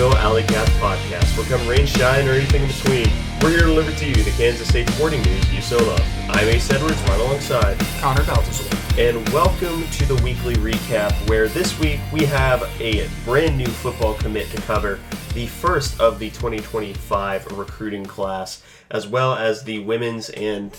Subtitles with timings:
[0.00, 1.36] everybody, and welcome to the Alley Cat podcast.
[1.36, 3.06] Where come rain, shine, or anything in between,
[3.42, 6.02] we're here to deliver to you the Kansas State sporting news you so love.
[6.30, 8.76] I'm Ace Edwards, right alongside Connor Baltazar.
[8.98, 14.14] and welcome to the weekly recap, where this week we have a brand new football
[14.14, 14.98] commit to cover,
[15.34, 20.72] the first of the 2025 recruiting class, as well as the women's and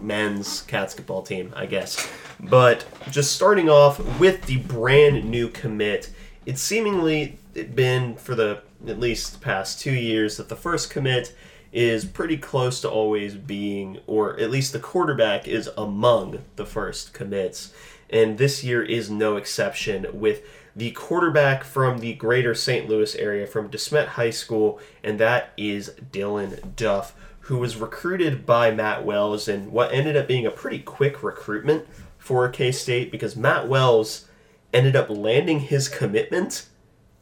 [0.00, 2.08] men's basketball team, I guess.
[2.40, 6.10] But just starting off with the brand new commit,
[6.46, 7.38] it's seemingly
[7.74, 11.34] been for the at least the past two years that the first commit
[11.72, 17.12] is pretty close to always being, or at least the quarterback is among the first
[17.12, 17.72] commits.
[18.10, 20.42] And this year is no exception with
[20.74, 22.88] the quarterback from the greater St.
[22.88, 28.70] Louis area from DeSmet High School, and that is Dylan Duff, who was recruited by
[28.70, 33.36] Matt Wells in what ended up being a pretty quick recruitment for K State because
[33.36, 34.28] Matt Wells
[34.72, 36.66] ended up landing his commitment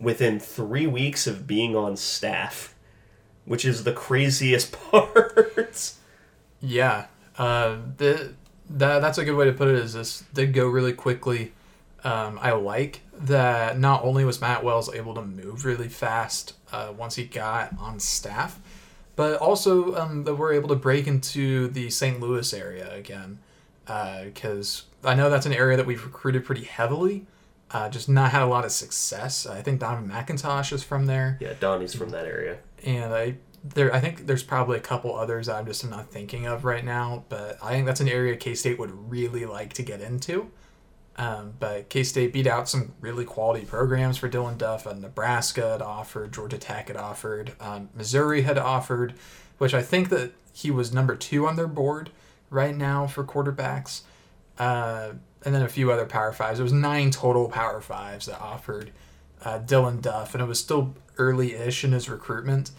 [0.00, 2.74] within three weeks of being on staff,
[3.44, 5.92] which is the craziest part.
[6.60, 7.06] Yeah,
[7.38, 8.34] uh, the,
[8.70, 9.76] that that's a good way to put it.
[9.76, 11.52] Is this did go really quickly.
[12.04, 16.92] Um, I like that not only was Matt Wells able to move really fast uh,
[16.96, 18.60] once he got on staff,
[19.16, 22.20] but also um, that we're able to break into the St.
[22.20, 23.38] Louis area again.
[23.84, 27.24] Because I know that's an area that we've recruited pretty heavily,
[27.70, 29.46] uh, just not had a lot of success.
[29.46, 31.36] I think Donovan McIntosh is from there.
[31.40, 32.58] Yeah, Donnie's from that area.
[32.84, 33.36] and I
[33.74, 36.84] there I think there's probably a couple others that I'm just not thinking of right
[36.84, 40.50] now, but I think that's an area K State would really like to get into.
[41.18, 44.86] Um, but K State beat out some really quality programs for Dylan Duff.
[44.86, 49.14] Uh, Nebraska had offered, Georgia Tech had offered, um, Missouri had offered,
[49.58, 52.10] which I think that he was number two on their board
[52.50, 54.02] right now for quarterbacks.
[54.58, 55.12] Uh,
[55.46, 56.58] and then a few other Power Fives.
[56.58, 58.90] It was nine total Power Fives that offered
[59.42, 62.72] uh, Dylan Duff, and it was still early-ish in his recruitment,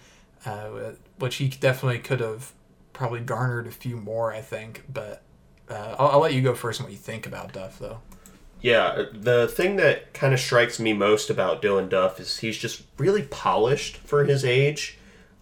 [0.46, 2.52] uh, which he definitely could have
[2.92, 4.84] probably garnered a few more, I think.
[4.94, 5.24] But
[5.70, 8.02] uh, I'll, I'll let you go first on what you think about Duff, though.
[8.60, 12.84] Yeah, the thing that kind of strikes me most about Dylan Duff is he's just
[12.98, 14.98] really polished for his age.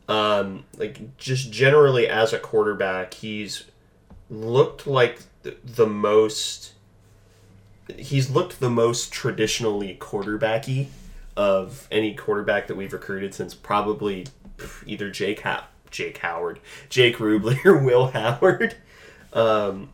[0.08, 3.64] Um, like just generally as a quarterback, he's
[4.30, 6.74] looked like the most.
[7.98, 10.88] He's looked the most traditionally quarterbacky
[11.38, 14.26] of any quarterback that we've recruited since probably
[14.86, 16.60] either Jake ha- Jake Howard,
[16.90, 18.76] Jake Rubley, or Will Howard.
[19.34, 19.90] Um,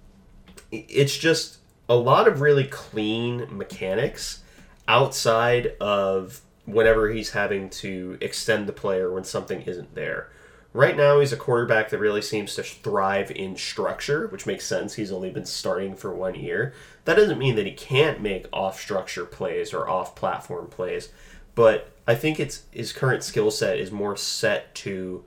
[0.72, 1.58] it's just
[1.90, 4.44] a lot of really clean mechanics
[4.88, 10.30] outside of whenever he's having to extend the player when something isn't there.
[10.74, 14.94] Right now, he's a quarterback that really seems to thrive in structure, which makes sense.
[14.94, 16.74] He's only been starting for one year.
[17.04, 21.10] That doesn't mean that he can't make off structure plays or off platform plays,
[21.56, 25.26] but I think it's his current skill set is more set to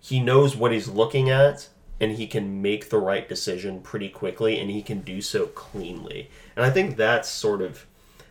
[0.00, 1.68] he knows what he's looking at
[2.00, 6.30] and he can make the right decision pretty quickly and he can do so cleanly.
[6.56, 7.84] And I think that's sort of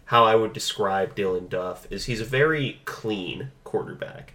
[0.05, 4.33] how I would describe Dylan Duff is he's a very clean quarterback.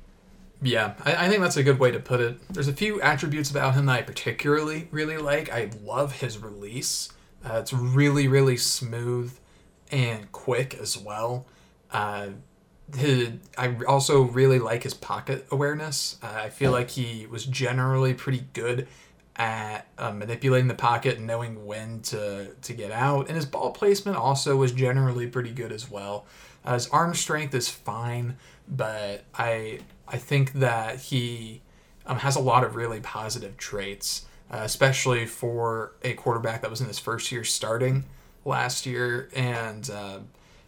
[0.63, 2.39] Yeah, I, I think that's a good way to put it.
[2.49, 5.53] There's a few attributes about him that I particularly really like.
[5.53, 7.09] I love his release.
[7.45, 9.37] Uh, it's really, really smooth
[9.91, 11.47] and quick as well.
[11.91, 12.29] Uh,
[12.97, 16.19] his, I also really like his pocket awareness.
[16.23, 18.87] Uh, I feel like he was generally pretty good
[19.35, 23.27] at uh, manipulating the pocket and knowing when to, to get out.
[23.27, 26.27] And his ball placement also was generally pretty good as well.
[26.65, 28.37] Uh, his arm strength is fine,
[28.69, 29.81] but I
[30.13, 31.63] I think that he
[32.07, 36.81] um, has a lot of really positive traits, uh, especially for a quarterback that was
[36.81, 38.05] in his first year starting
[38.45, 39.31] last year.
[39.35, 40.19] And uh,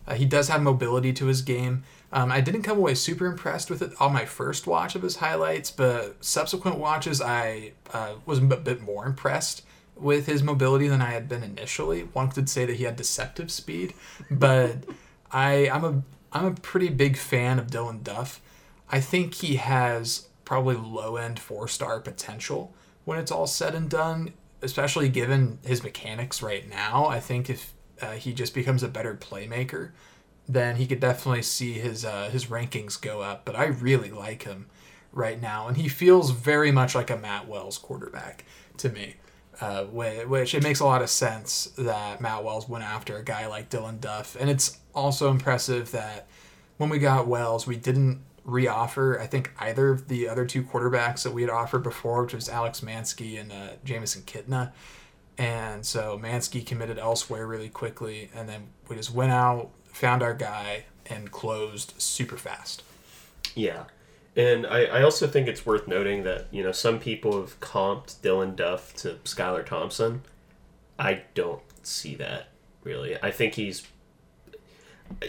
[0.07, 1.85] uh, he does have mobility to his game.
[2.13, 5.17] Um, I didn't come away super impressed with it on my first watch of his
[5.17, 9.63] highlights, but subsequent watches, I uh, was a bit more impressed
[9.97, 12.03] with his mobility than I had been initially.
[12.03, 13.95] One could say that he had deceptive speed,
[14.31, 14.77] but
[15.31, 16.03] I, I'm a
[16.33, 18.41] I'm a pretty big fan of Dylan Duff.
[18.95, 22.73] I think he has probably low end four star potential
[23.05, 27.07] when it's all said and done, especially given his mechanics right now.
[27.07, 29.91] I think if uh, he just becomes a better playmaker,
[30.49, 33.45] then he could definitely see his uh, his rankings go up.
[33.45, 34.67] But I really like him
[35.11, 38.45] right now, and he feels very much like a Matt Wells quarterback
[38.77, 39.17] to me.
[39.61, 43.49] Uh, which it makes a lot of sense that Matt Wells went after a guy
[43.49, 46.29] like Dylan Duff, and it's also impressive that
[46.77, 49.21] when we got Wells, we didn't reoffer.
[49.21, 52.49] I think either of the other two quarterbacks that we had offered before, which was
[52.49, 54.73] Alex Mansky and uh, Jamison Kitna.
[55.37, 60.35] And so Mansky committed elsewhere really quickly, and then we just went out, found our
[60.35, 62.83] guy, and closed super fast.
[63.55, 63.85] Yeah.
[64.37, 68.21] And I, I also think it's worth noting that, you know, some people have comped
[68.21, 70.23] Dylan Duff to Skylar Thompson.
[70.99, 72.49] I don't see that,
[72.83, 73.17] really.
[73.23, 73.87] I think he's.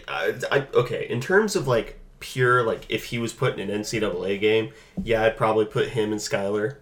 [0.08, 3.82] I, I, okay, in terms of like pure, like if he was put in an
[3.82, 4.72] NCAA game,
[5.04, 6.78] yeah, I'd probably put him and Skylar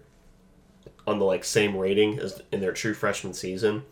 [1.06, 3.84] on the like same rating as in their true freshman season.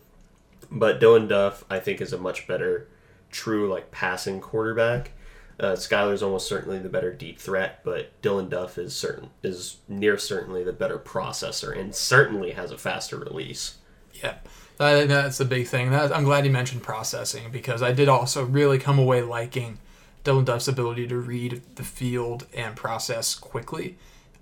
[0.71, 2.87] But Dylan Duff, I think, is a much better
[3.29, 5.11] true like passing quarterback.
[5.59, 10.17] Uh, Skylar's almost certainly the better deep threat, but Dylan Duff is certain is near
[10.17, 13.77] certainly the better processor and certainly has a faster release.
[14.11, 14.37] Yeah,
[14.79, 15.91] I think that's the big thing.
[15.91, 19.77] That, I'm glad you mentioned processing because I did also really come away liking
[20.23, 23.97] Dylan Duff's ability to read the field and process quickly,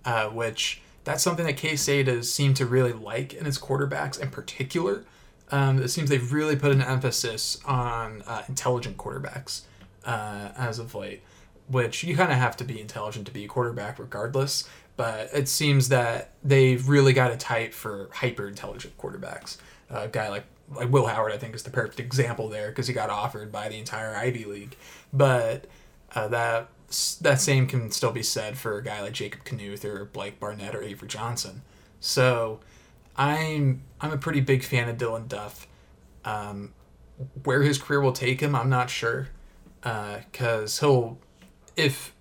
[0.06, 4.20] uh, which that's something that K State has seemed to really like in its quarterbacks
[4.20, 5.04] in particular.
[5.52, 9.62] Um, it seems they've really put an emphasis on uh, intelligent quarterbacks
[10.06, 11.22] uh, as of late,
[11.68, 14.70] which you kind of have to be intelligent to be a quarterback regardless.
[14.96, 19.58] But it seems that they've really got a type for hyper intelligent quarterbacks.
[19.90, 22.94] a guy like like Will Howard, I think, is the perfect example there because he
[22.94, 24.78] got offered by the entire Ivy League.
[25.14, 25.66] But
[26.16, 26.70] uh, that
[27.22, 30.76] that same can still be said for a guy like Jacob Knuth or Blake Barnett
[30.76, 31.62] or Avery Johnson.
[32.00, 32.60] So
[33.16, 35.68] I'm I'm a pretty big fan of Dylan Duff.
[36.24, 36.74] Um,
[37.44, 39.30] where his career will take him, I'm not sure,
[39.82, 41.20] because uh, he'll
[41.76, 42.14] if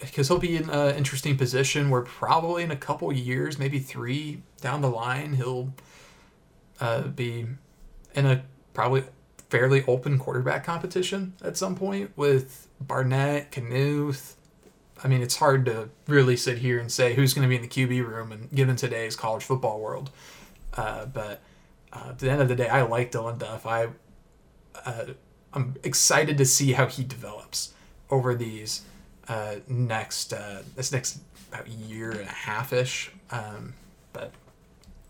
[0.00, 4.42] because he'll be in an interesting position where probably in a couple years, maybe three
[4.60, 5.72] down the line, he'll
[6.80, 7.46] uh, be
[8.14, 8.44] in a
[8.74, 9.04] probably
[9.54, 14.34] fairly open quarterback competition at some point with Barnett, Knuth.
[15.04, 17.62] I mean, it's hard to really sit here and say who's going to be in
[17.62, 20.10] the QB room, and given today's college football world.
[20.76, 21.40] Uh, but
[21.92, 23.64] uh, at the end of the day, I like Dylan Duff.
[23.64, 23.90] I
[24.84, 25.04] uh,
[25.52, 27.74] I'm excited to see how he develops
[28.10, 28.82] over these
[29.28, 31.20] uh, next uh, this next
[31.86, 33.12] year and a half ish.
[33.30, 33.74] Um,
[34.12, 34.32] but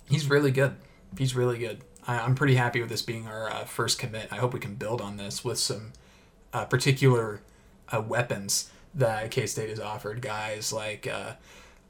[0.06, 0.74] he's really good.
[1.16, 1.80] He's really good.
[2.06, 4.28] I, am pretty happy with this being our uh, first commit.
[4.30, 5.92] I hope we can build on this with some
[6.52, 7.40] uh, particular
[7.92, 10.20] uh, weapons that K State has offered.
[10.20, 11.34] Guys like uh,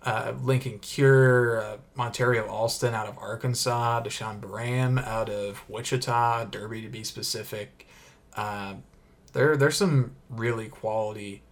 [0.02, 6.82] uh, Lincoln Cure, uh, Montario Alston out of Arkansas, Deshaun Bram out of Wichita, Derby
[6.82, 7.86] to be specific.
[8.36, 11.42] there, there's some really quality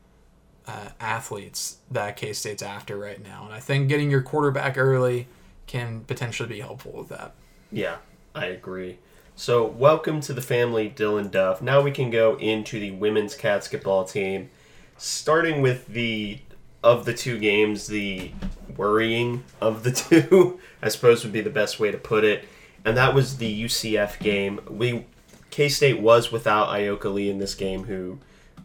[1.00, 5.28] athletes that K State's after right now, and I think getting your quarterback early
[5.66, 7.34] can potentially be helpful with that.
[7.70, 7.96] Yeah,
[8.34, 8.98] I agree.
[9.36, 11.60] So, welcome to the family, Dylan Duff.
[11.60, 14.50] Now we can go into the women's basketball team,
[14.96, 16.38] starting with the
[16.82, 18.32] of the two games, the
[18.76, 22.48] worrying of the two, I suppose would be the best way to put it.
[22.84, 24.60] And that was the UCF game.
[24.68, 25.06] We
[25.50, 28.18] K State was without Ayoka Lee in this game, who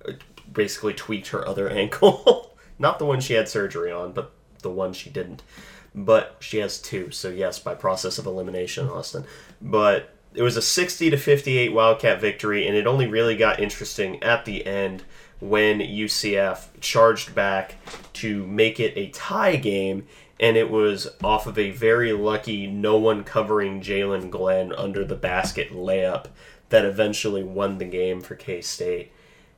[0.07, 0.13] uh,
[0.51, 2.55] basically tweaked her other ankle.
[2.79, 4.31] Not the one she had surgery on, but
[4.61, 5.43] the one she didn't.
[5.93, 9.25] But she has two, so yes, by process of elimination, Austin.
[9.61, 14.21] But it was a 60 to 58 Wildcat victory, and it only really got interesting
[14.21, 15.03] at the end
[15.39, 17.75] when UCF charged back
[18.13, 20.07] to make it a tie game,
[20.39, 25.15] and it was off of a very lucky no one covering Jaelyn Glenn under the
[25.15, 26.27] basket layup
[26.69, 29.11] that eventually won the game for K State.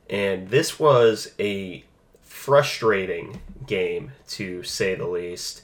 [0.08, 1.84] And this was a
[2.22, 5.62] frustrating game, to say the least.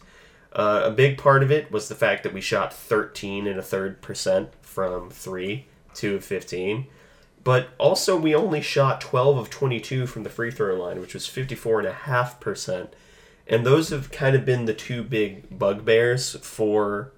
[0.53, 3.62] Uh, a big part of it was the fact that we shot 13 and a
[3.62, 6.87] third percent from three, two of 15.
[7.45, 11.26] But also, we only shot 12 of 22 from the free throw line, which was
[11.26, 12.88] 54.5%.
[13.47, 17.12] And those have kind of been the two big bugbears for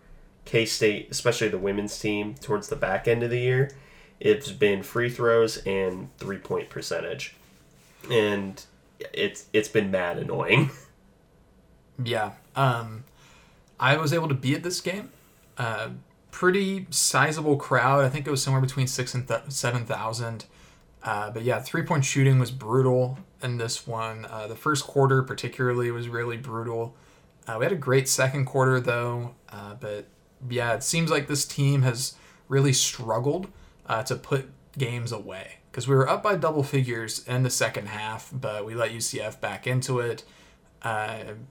[0.45, 3.71] K State, especially the women's team, towards the back end of the year.
[4.21, 7.35] It's been free throws and three point percentage.
[8.11, 8.63] And
[9.13, 10.71] it's it's been mad annoying.
[12.03, 12.33] Yeah.
[12.55, 13.05] Um,
[13.81, 15.11] I was able to be at this game.
[15.57, 15.91] Uh,
[16.31, 18.05] pretty sizable crowd.
[18.05, 20.47] I think it was somewhere between six and th- seven thousand.
[21.03, 24.27] Uh, but yeah, three point shooting was brutal in this one.
[24.27, 26.97] Uh, the first quarter, particularly, was really brutal.
[27.47, 30.07] Uh, we had a great second quarter though, uh, but
[30.51, 32.15] yeah, it seems like this team has
[32.49, 33.49] really struggled
[33.87, 37.87] uh, to put games away because we were up by double figures in the second
[37.89, 40.25] half, but we let UCF back into it.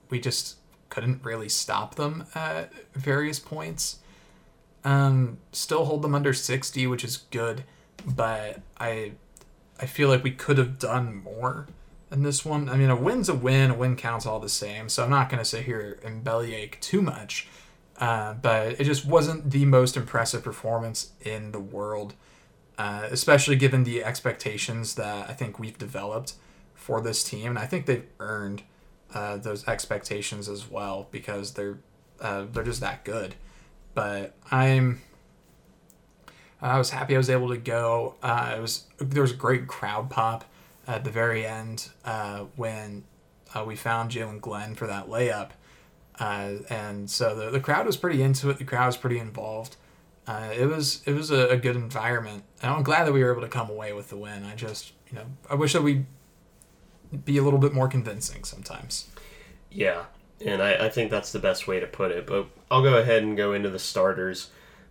[0.09, 0.57] We just
[0.97, 3.99] couldn't really stop them at various points.
[4.83, 7.65] Um, still hold them under 60, which is good,
[8.03, 9.11] but I
[9.79, 11.67] I feel like we could have done more
[12.11, 12.67] in this one.
[12.67, 15.29] I mean, a win's a win, a win counts all the same, so I'm not
[15.29, 17.47] going to sit here and bellyache too much.
[17.99, 22.15] Uh, but it just wasn't the most impressive performance in the world,
[22.79, 26.33] uh, especially given the expectations that I think we've developed
[26.73, 27.49] for this team.
[27.49, 28.63] And I think they've earned
[29.13, 31.79] uh, those expectations as well because they're
[32.19, 33.35] uh, they're just that good.
[33.93, 35.01] But I'm
[36.61, 38.15] I was happy I was able to go.
[38.21, 40.45] Uh, it was there was a great crowd pop
[40.87, 43.03] at the very end uh, when
[43.53, 45.51] uh, we found Jaelyn Glenn for that layup,
[46.19, 48.57] uh, and so the, the crowd was pretty into it.
[48.57, 49.75] The crowd was pretty involved.
[50.25, 53.31] Uh, it was it was a, a, good environment, and I'm glad that we were
[53.31, 54.43] able to come away with the win.
[54.43, 56.05] I just you know I wish that we
[57.25, 59.09] be a little bit more convincing sometimes.
[59.71, 60.05] Yeah,
[60.45, 62.25] and I, I think that's the best way to put it.
[62.27, 64.49] But I'll go ahead and go into the starters.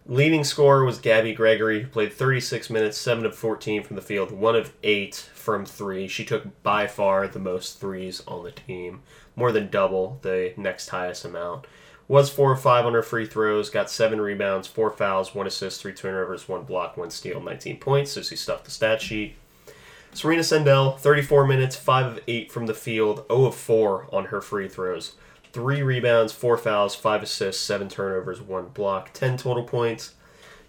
[0.09, 4.31] Leading scorer was Gabby Gregory, who played 36 minutes, 7 of 14 from the field,
[4.31, 6.07] 1 of 8 from 3.
[6.07, 9.03] She took by far the most threes on the team,
[9.35, 11.67] more than double the next highest amount.
[12.07, 15.83] Was 4 of 5 on her free throws, got 7 rebounds, 4 fouls, 1 assist,
[15.83, 19.35] 3 turnovers, 1 block, 1 steal, 19 points, so she stuffed the stat sheet.
[20.17, 24.41] Serena Sundell, 34 minutes, 5 of 8 from the field, 0 of 4 on her
[24.41, 25.13] free throws
[25.57, 30.13] three rebounds, four fouls, five assists, seven turnovers, one block, 10 total points.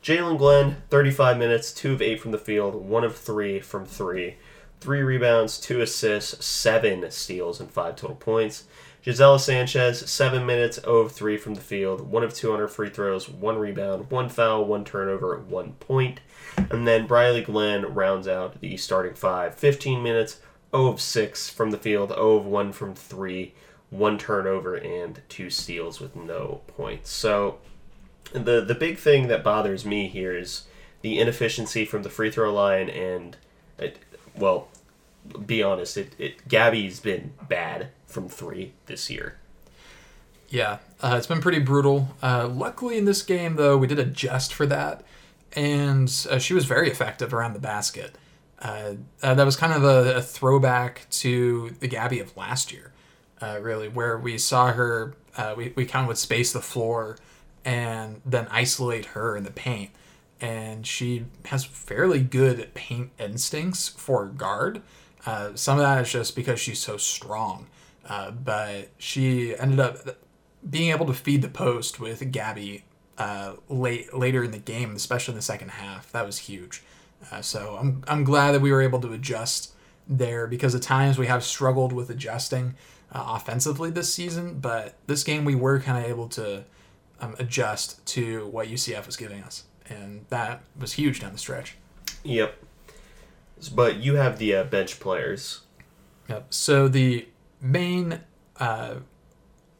[0.01, 4.37] Jaelyn Glenn, 35 minutes, two of eight from the field, one of three from three.
[4.79, 8.63] Three rebounds, two assists, seven steals, and five total points.
[9.07, 12.67] Gisela Sanchez, seven minutes, 0 of three from the field, one of two on her
[12.67, 16.19] free throws, one rebound, one foul, one turnover, one point.
[16.57, 19.55] And then Brylee Glenn rounds out the starting five.
[19.55, 20.41] 15 minutes,
[20.75, 23.53] 0 of 6 from the field, 0 of 1 from 3,
[23.91, 27.09] one turnover and two steals with no points.
[27.09, 27.59] So
[28.33, 30.63] the the big thing that bothers me here is
[31.01, 33.37] the inefficiency from the free throw line and
[33.77, 33.99] it,
[34.35, 34.67] well
[35.45, 39.37] be honest it, it Gabby's been bad from three this year.
[40.49, 42.15] Yeah, uh, it's been pretty brutal.
[42.23, 45.03] Uh, luckily in this game though we did adjust for that,
[45.55, 48.15] and uh, she was very effective around the basket.
[48.59, 52.91] Uh, uh, that was kind of a, a, throwback to the Gabby of last year
[53.39, 55.13] uh, really, where we saw her,
[55.55, 57.19] we, we kind of would space the floor
[57.63, 59.91] and then isolate her in the paint.
[60.41, 64.81] And she has fairly good paint instincts for guard.
[65.53, 67.67] Some of that is just because she's so strong.
[68.07, 70.17] Uh, but she ended up
[70.67, 72.85] being able to feed the post with Gabby
[73.17, 76.11] uh, late later in the game, especially in the second half.
[76.11, 76.83] That was huge.
[77.31, 79.73] Uh, so I'm, I'm glad that we were able to adjust
[80.07, 82.75] there because at times we have struggled with adjusting
[83.11, 86.63] uh, offensively this season, but this game we were kind of able to
[87.19, 91.75] um, adjust to what UCF was giving us, and that was huge down the stretch.
[92.23, 92.55] Yep.
[93.73, 95.61] But you have the uh, bench players.
[96.29, 96.53] Yep.
[96.53, 97.27] So the
[97.61, 98.21] main
[98.59, 98.95] uh,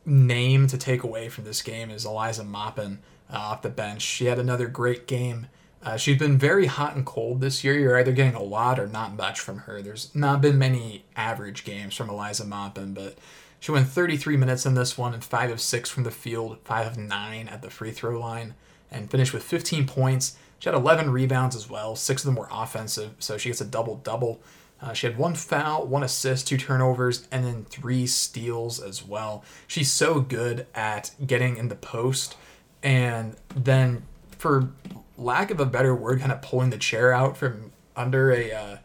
[0.06, 3.00] name to take away from this game is Eliza Maupin
[3.32, 4.02] uh, off the bench.
[4.02, 5.48] She had another great game.
[5.84, 7.78] Uh, she's been very hot and cold this year.
[7.78, 9.82] You're either getting a lot or not much from her.
[9.82, 13.18] There's not been many average games from Eliza Maupin, but
[13.60, 16.88] she went 33 minutes in this one and 5 of 6 from the field, 5
[16.88, 18.56] of 9 at the free throw line,
[18.92, 20.38] and finished with 15 points.
[20.60, 21.96] She had 11 rebounds as well.
[21.96, 24.42] Six of them were offensive, so she gets a double double.
[24.82, 29.44] Uh, she had one foul, one assist, two turnovers, and then three steals as well.
[29.66, 32.38] She's so good at getting in the post
[32.84, 34.04] and then
[34.38, 34.70] for
[35.18, 38.78] lack of a better word, kind of pulling the chair out from under a uh,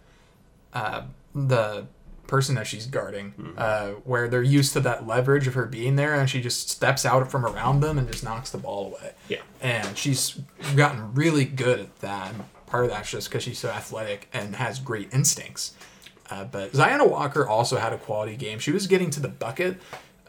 [0.73, 1.03] uh,
[1.35, 1.87] the
[2.27, 3.53] person that she's guarding, mm-hmm.
[3.59, 7.05] uh, where they're used to that leverage of her being there, and she just steps
[7.05, 9.13] out from around them and just knocks the ball away.
[9.29, 10.41] Yeah, and she's
[10.75, 12.35] gotten really good at that.
[12.67, 15.75] Part of that's just because she's so athletic and has great instincts.
[16.33, 18.59] Uh, but Zyanna Walker also had a quality game.
[18.59, 19.79] She was getting to the bucket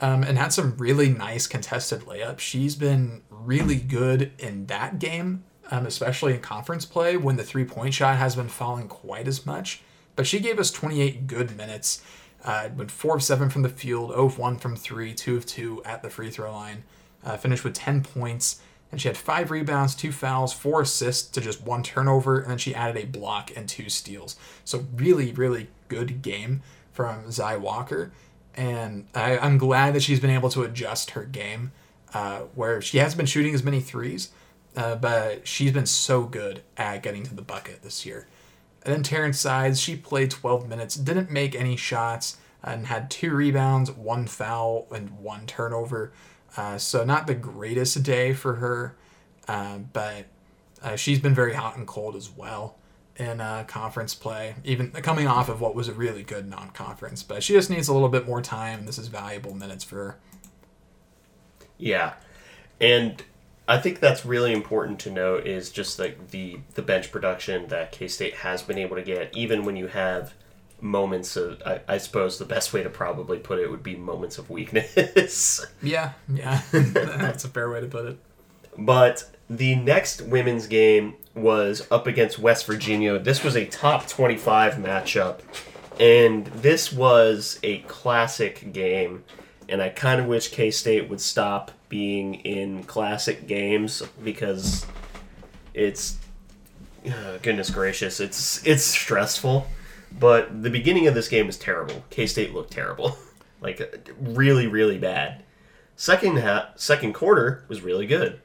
[0.02, 2.40] um, and had some really nice contested layups.
[2.40, 7.66] She's been really good in that game um, especially in conference play when the three
[7.66, 9.82] point shot has been falling quite as much.
[10.16, 12.04] But she gave us 28 good minutes.
[12.44, 15.46] Uh, went 4 of 7 from the field, 0 of 1 from 3, 2 of
[15.46, 16.84] 2 at the free throw line.
[17.24, 18.62] Uh, finished with 10 points.
[18.94, 22.40] And she had 5 rebounds, 2 fouls, 4 assists to just 1 turnover.
[22.40, 24.38] And then she added a block and 2 steals.
[24.64, 28.14] So, really, really good game from Zy Walker.
[28.56, 31.72] And I, am glad that she's been able to adjust her game
[32.14, 34.30] uh, where she hasn't been shooting as many threes
[34.76, 38.28] uh, but she's been so good at getting to the bucket this year.
[38.84, 43.34] And then Taryn Sides, she played 12 minutes, didn't make any shots, and had two
[43.34, 46.12] rebounds, one foul, and one turnover.
[46.56, 48.96] Uh, so not the greatest day for her,
[49.48, 50.26] uh, but
[50.84, 52.78] uh, she's been very hot and cold as well
[53.16, 57.24] in uh, conference play, even coming off of what was a really good non-conference.
[57.24, 59.96] But she just needs a little bit more time, and this is valuable minutes for
[59.96, 60.20] her.
[61.78, 62.14] Yeah,
[62.80, 63.22] and
[63.68, 67.92] I think that's really important to note is just like the the bench production that
[67.92, 70.34] K State has been able to get, even when you have
[70.84, 74.38] moments of, I, I suppose the best way to probably put it would be moments
[74.38, 75.66] of weakness.
[75.82, 78.18] Yeah, yeah, that's a fair way to put it.
[78.78, 83.20] But the next women's game was up against West Virginia.
[83.20, 85.40] This was a top 25 matchup,
[86.00, 89.24] and this was a classic game.
[89.68, 94.86] And I kind of wish K State would stop being in classic games because
[95.74, 96.18] it's
[97.42, 99.68] goodness gracious, it's it's stressful.
[100.20, 102.04] But the beginning of this game was terrible.
[102.10, 103.18] K State looked terrible,
[103.62, 105.44] like really really bad.
[105.96, 108.42] Second half, second quarter was really good.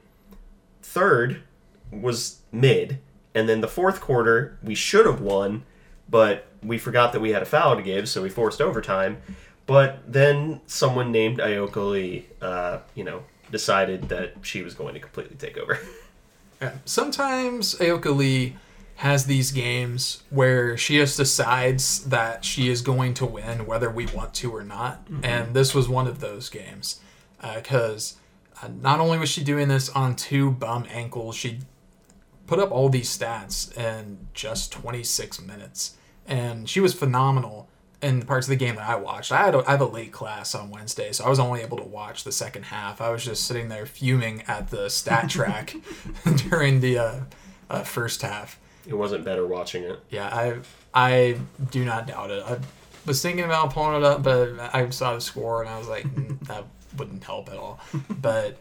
[0.83, 1.43] Third
[1.91, 2.99] was mid,
[3.35, 5.65] and then the fourth quarter we should have won,
[6.09, 9.19] but we forgot that we had a foul to give, so we forced overtime.
[9.67, 15.01] But then someone named Ayoka Lee, uh, you know, decided that she was going to
[15.01, 15.79] completely take over.
[16.85, 18.57] Sometimes Ayoka Lee
[18.99, 24.07] has these games where she just decides that she is going to win whether we
[24.07, 25.07] want to or not.
[25.23, 27.01] And this was one of those games.
[27.41, 28.17] Because
[28.61, 31.61] uh, not only was she doing this on two bum ankles, she
[32.49, 35.97] put up all these stats in just 26 minutes.
[36.27, 37.69] And she was phenomenal
[38.03, 39.31] in the parts of the game that I watched.
[39.31, 41.77] I had a, I have a late class on Wednesday, so I was only able
[41.77, 43.01] to watch the second half.
[43.01, 45.77] I was just sitting there fuming at the stat track
[46.49, 47.21] during the uh,
[47.71, 48.59] uh, first half.
[48.89, 50.01] It wasn't better watching it.
[50.11, 50.59] Yeah, I
[50.95, 51.39] I
[51.71, 52.43] do not doubt it.
[52.43, 52.59] I
[53.07, 56.05] was thinking about pulling it up, but I saw the score and I was like,
[56.05, 56.65] "Mm, that
[56.97, 57.81] wouldn't help at all.
[58.09, 58.57] But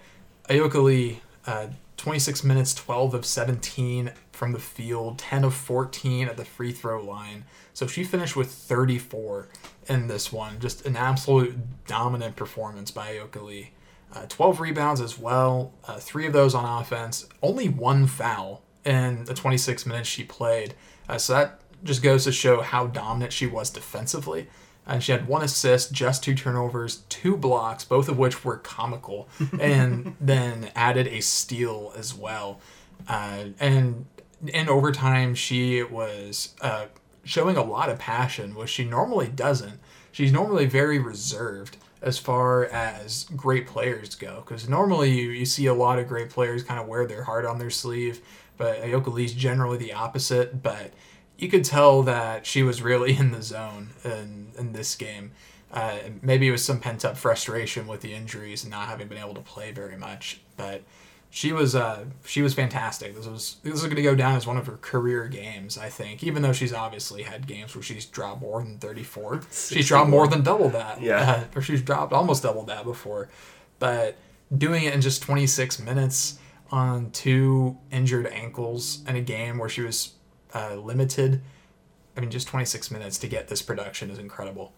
[0.50, 1.68] Ayoka Lee, uh,
[1.98, 7.04] 26 minutes, 12 of 17 from the field, 10 of 14 at the free throw
[7.04, 7.46] line.
[7.74, 9.48] So she finished with 34
[9.88, 10.60] in this one.
[10.60, 13.72] Just an absolute dominant performance by Ayoka Lee.
[14.14, 19.26] Uh, 12 rebounds as well, uh, three of those on offense, only one foul in
[19.26, 20.74] the 26 minutes she played.
[21.10, 24.48] Uh, so that just goes to show how dominant she was defensively.
[24.88, 29.28] And she had one assist, just two turnovers, two blocks, both of which were comical,
[29.60, 32.62] and then added a steal as well.
[33.08, 34.06] Uh, and
[34.48, 36.86] in overtime, she was uh,
[37.26, 39.80] showing a lot of passion, which she normally doesn't.
[40.14, 45.66] She's normally very reserved as far as great players go, because normally you, you see
[45.66, 48.22] a lot of great players kind of wear their heart on their sleeve,
[48.58, 50.62] but Ayoka Lee's generally the opposite.
[50.64, 50.92] But
[51.38, 55.32] you could tell that she was really in the zone in, in this game.
[55.72, 59.18] Uh, maybe it was some pent up frustration with the injuries and not having been
[59.18, 60.82] able to play very much, but
[61.30, 63.14] she was uh, she was fantastic.
[63.16, 65.90] This was this is going to go down as one of her career games, I
[65.90, 66.24] think.
[66.24, 70.10] Even though she's obviously had games where she's dropped more than thirty four, she's dropped
[70.10, 71.02] more than double that.
[71.02, 71.20] Yeah.
[71.20, 73.28] uh, or she's dropped almost double that before.
[73.80, 74.16] But
[74.58, 76.40] doing it in just twenty six minutes
[76.72, 80.14] on two injured ankles in a game where she was
[80.54, 81.42] uh, limited.
[82.16, 84.74] I mean, just 26 minutes to get this production is incredible.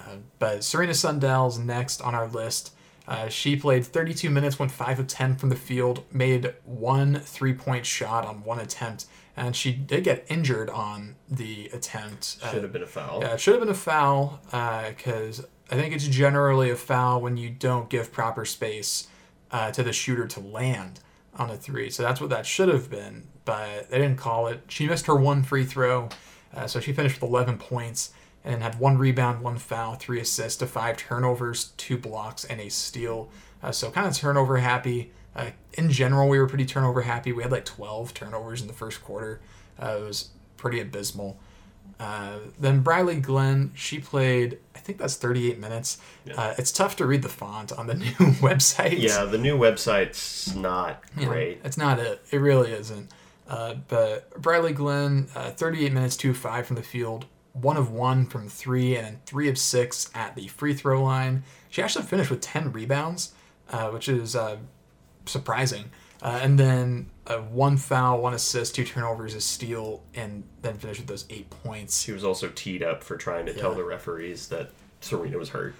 [0.00, 2.72] Uh, but Serena Sundell's next on our list.
[3.08, 7.54] Uh, she played 32 minutes, went 5 of 10 from the field, made one three
[7.54, 12.36] point shot on one attempt, and she did get injured on the attempt.
[12.42, 13.20] Uh, Should have been a foul.
[13.22, 17.36] yeah, it should have been a foul because I think it's generally a foul when
[17.36, 19.06] you don't give proper space
[19.52, 20.98] uh, to the shooter to land
[21.36, 21.90] on a three.
[21.90, 24.62] So that's what that should have been, but they didn't call it.
[24.68, 26.08] She missed her one free throw,
[26.54, 28.12] uh, so she finished with 11 points
[28.44, 32.68] and had one rebound, one foul, three assists to five turnovers, two blocks, and a
[32.68, 33.28] steal.
[33.62, 35.12] Uh, so kind of turnover happy.
[35.34, 37.32] Uh, in general, we were pretty turnover happy.
[37.32, 39.40] We had like 12 turnovers in the first quarter.
[39.82, 41.38] Uh, it was pretty abysmal.
[41.98, 45.98] Uh, then Brylee Glenn, she played, I think that's 38 minutes.
[46.36, 48.98] Uh, it's tough to read the font on the new website.
[48.98, 51.60] Yeah, the new website's not know, great.
[51.64, 52.22] It's not it.
[52.30, 53.10] It really isn't.
[53.48, 58.26] Uh, but Brylee Glenn, uh, 38 minutes, 2 5 from the field, 1 of 1
[58.26, 61.44] from 3, and then 3 of 6 at the free throw line.
[61.70, 63.32] She actually finished with 10 rebounds,
[63.70, 64.56] uh, which is uh,
[65.24, 65.90] surprising.
[66.20, 71.00] Uh, and then uh, one foul, one assist, two turnovers, a steal, and then finished
[71.00, 72.04] with those eight points.
[72.04, 75.74] He was also teed up for trying to tell the referees that Serena was hurt.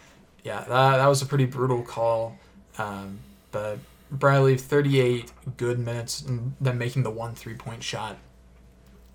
[0.45, 2.37] yeah, that, that was a pretty brutal call.
[2.79, 3.21] Um,
[3.53, 3.79] but
[4.15, 8.19] Brylee, 38 good minutes, and then making the one three point shot.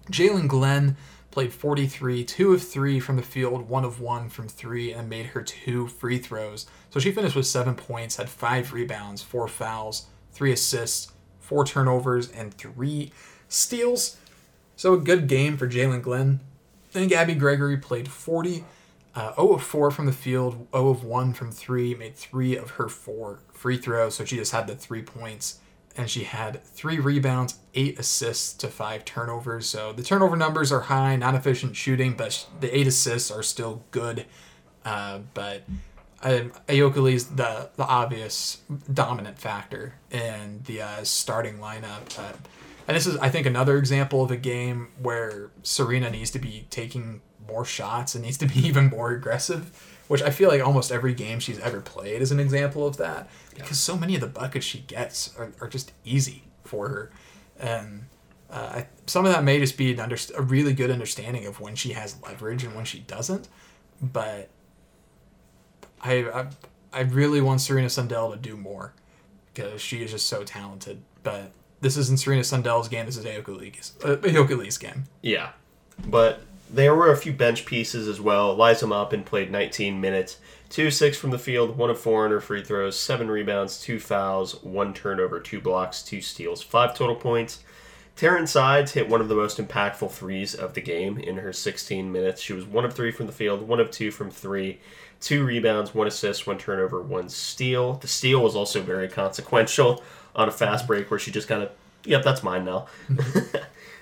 [0.09, 0.97] Jaelyn Glenn
[1.29, 5.27] played 43, two of three from the field, one of one from three, and made
[5.27, 6.65] her two free throws.
[6.89, 11.11] So she finished with seven points, had five rebounds, four fouls, three assists,
[11.41, 13.11] four turnovers, and three
[13.49, 14.17] steals.
[14.77, 16.39] So a good game for Jaelyn Glenn.
[16.93, 18.63] Then Gabby Gregory played 40,
[19.15, 22.71] uh, 0 of 4 from the field, 0 of 1 from 3, made 3 of
[22.71, 25.59] her 4 free throws, so she just had the 3 points
[25.97, 29.67] and she had three rebounds, eight assists to five turnovers.
[29.67, 33.83] So the turnover numbers are high, not efficient shooting, but the eight assists are still
[33.91, 34.25] good.
[34.85, 35.63] Uh, but
[36.23, 38.59] um, Lee's the the obvious
[38.91, 42.17] dominant factor in the uh, starting lineup.
[42.17, 42.33] Uh,
[42.87, 46.67] and this is, I think, another example of a game where Serena needs to be
[46.69, 49.97] taking more shots and needs to be even more aggressive.
[50.07, 53.29] Which I feel like almost every game she's ever played is an example of that
[53.55, 57.11] because so many of the buckets she gets are, are just easy for her,
[57.57, 58.07] and
[58.49, 61.61] uh, I, some of that may just be an under, a really good understanding of
[61.61, 63.47] when she has leverage and when she doesn't.
[64.01, 64.49] But
[66.01, 66.47] I, I,
[66.93, 68.93] I really want Serena Sundell to do more
[69.53, 71.01] because she is just so talented.
[71.23, 73.05] But this isn't Serena Sundell's game.
[73.05, 74.17] This is Ayoka Lee's, uh,
[74.55, 75.05] Lee's game.
[75.21, 75.49] Yeah,
[76.05, 76.41] but
[76.73, 78.55] there were a few bench pieces as well.
[78.55, 80.37] Liza Maupin played 19 minutes,
[80.69, 83.99] two six from the field, one of four on her free throws, seven rebounds, two
[83.99, 87.63] fouls, one turnover, two blocks, two steals, five total points.
[88.15, 92.11] Taryn Sides hit one of the most impactful threes of the game in her 16
[92.11, 92.41] minutes.
[92.41, 94.79] She was one of three from the field, one of two from three,
[95.21, 97.93] two rebounds, one assist, one turnover, one steal.
[97.93, 100.03] The steal was also very consequential
[100.35, 101.71] on a fast break where she just kind of,
[102.03, 102.87] yep, that's mine now.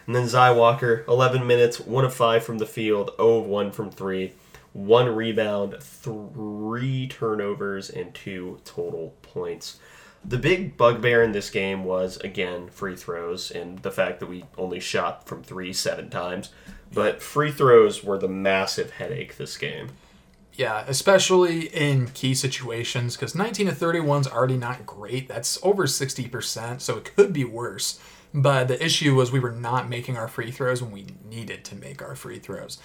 [0.09, 3.71] And then Zy Walker, 11 minutes, 1 of 5 from the field, 0 of 1
[3.71, 4.33] from 3,
[4.73, 9.77] 1 rebound, 3 turnovers, and 2 total points.
[10.25, 14.45] The big bugbear in this game was, again, free throws and the fact that we
[14.57, 16.49] only shot from 3 seven times.
[16.91, 19.89] But free throws were the massive headache this game.
[20.59, 25.29] Yeah, especially in key situations because 19 to 31 is already not great.
[25.29, 27.97] That's over 60%, so it could be worse.
[28.33, 31.75] But the issue was we were not making our free throws when we needed to
[31.77, 32.77] make our free throws.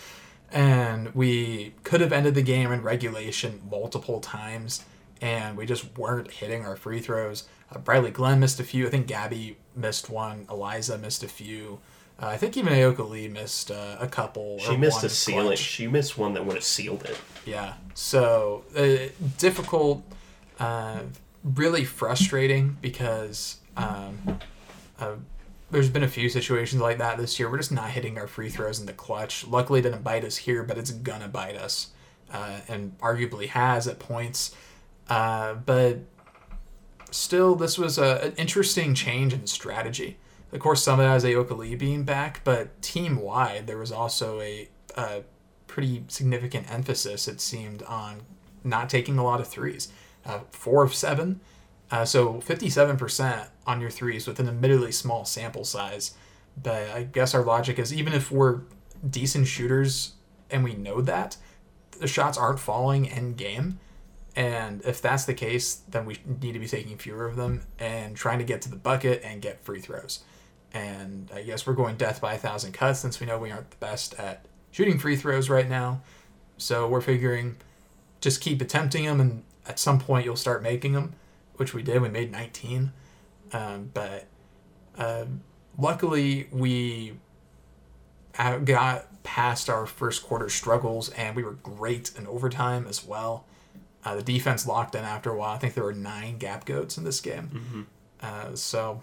[0.52, 4.84] And we could have ended the game in regulation multiple times,
[5.20, 7.48] and we just weren't hitting our free throws.
[7.72, 8.86] Uh, Brylee Glenn missed a few.
[8.86, 10.46] I think Gabby missed one.
[10.48, 11.80] Eliza missed a few.
[12.20, 14.58] Uh, I think even Ayoka Lee missed uh, a couple.
[14.60, 15.56] She missed a ceiling.
[15.56, 17.18] She missed one that would have sealed it.
[17.44, 17.74] Yeah.
[17.94, 20.04] So uh, difficult,
[20.60, 21.00] uh,
[21.42, 24.38] really frustrating because um,
[25.00, 25.14] uh,
[25.70, 27.50] there's been a few situations like that this year.
[27.50, 29.46] We're just not hitting our free throws in the clutch.
[29.46, 31.88] Luckily, it didn't bite us here, but it's gonna bite us,
[32.32, 34.54] uh, and arguably has at points.
[35.08, 35.98] Uh, but
[37.10, 40.16] still, this was a, an interesting change in strategy.
[40.54, 43.92] Of course, some of that is Ayoka Lee being back, but team wide, there was
[43.92, 45.22] also a, a
[45.66, 48.22] pretty significant emphasis, it seemed, on
[48.62, 49.88] not taking a lot of threes.
[50.24, 51.40] Uh, four of seven
[51.90, 56.14] uh, so 57% on your threes with an admittedly small sample size.
[56.60, 58.62] But I guess our logic is even if we're
[59.08, 60.14] decent shooters
[60.50, 61.36] and we know that,
[62.00, 63.78] the shots aren't falling in game.
[64.34, 68.16] And if that's the case, then we need to be taking fewer of them and
[68.16, 70.24] trying to get to the bucket and get free throws.
[70.74, 73.70] And I guess we're going death by a thousand cuts since we know we aren't
[73.70, 76.02] the best at shooting free throws right now.
[76.58, 77.56] So we're figuring
[78.20, 81.14] just keep attempting them, and at some point you'll start making them
[81.56, 82.02] which we did.
[82.02, 82.92] We made 19.
[83.52, 84.26] Um, but
[84.98, 85.26] uh,
[85.78, 87.14] luckily, we
[88.36, 93.46] got past our first quarter struggles and we were great in overtime as well.
[94.04, 95.54] Uh, the defense locked in after a while.
[95.54, 97.50] I think there were nine gap goats in this game.
[97.54, 97.82] Mm-hmm.
[98.20, 99.02] Uh, so,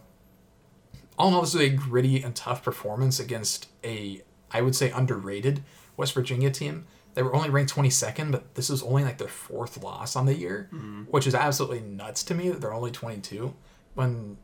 [1.17, 4.21] all in all, this was a gritty and tough performance against a,
[4.51, 5.63] I would say, underrated
[5.97, 9.81] West Virginia team they were only ranked 22nd, but this is only like their fourth
[9.83, 11.03] loss on the year, mm-hmm.
[11.03, 13.53] which is absolutely nuts to me that they're only 22
[13.95, 14.37] when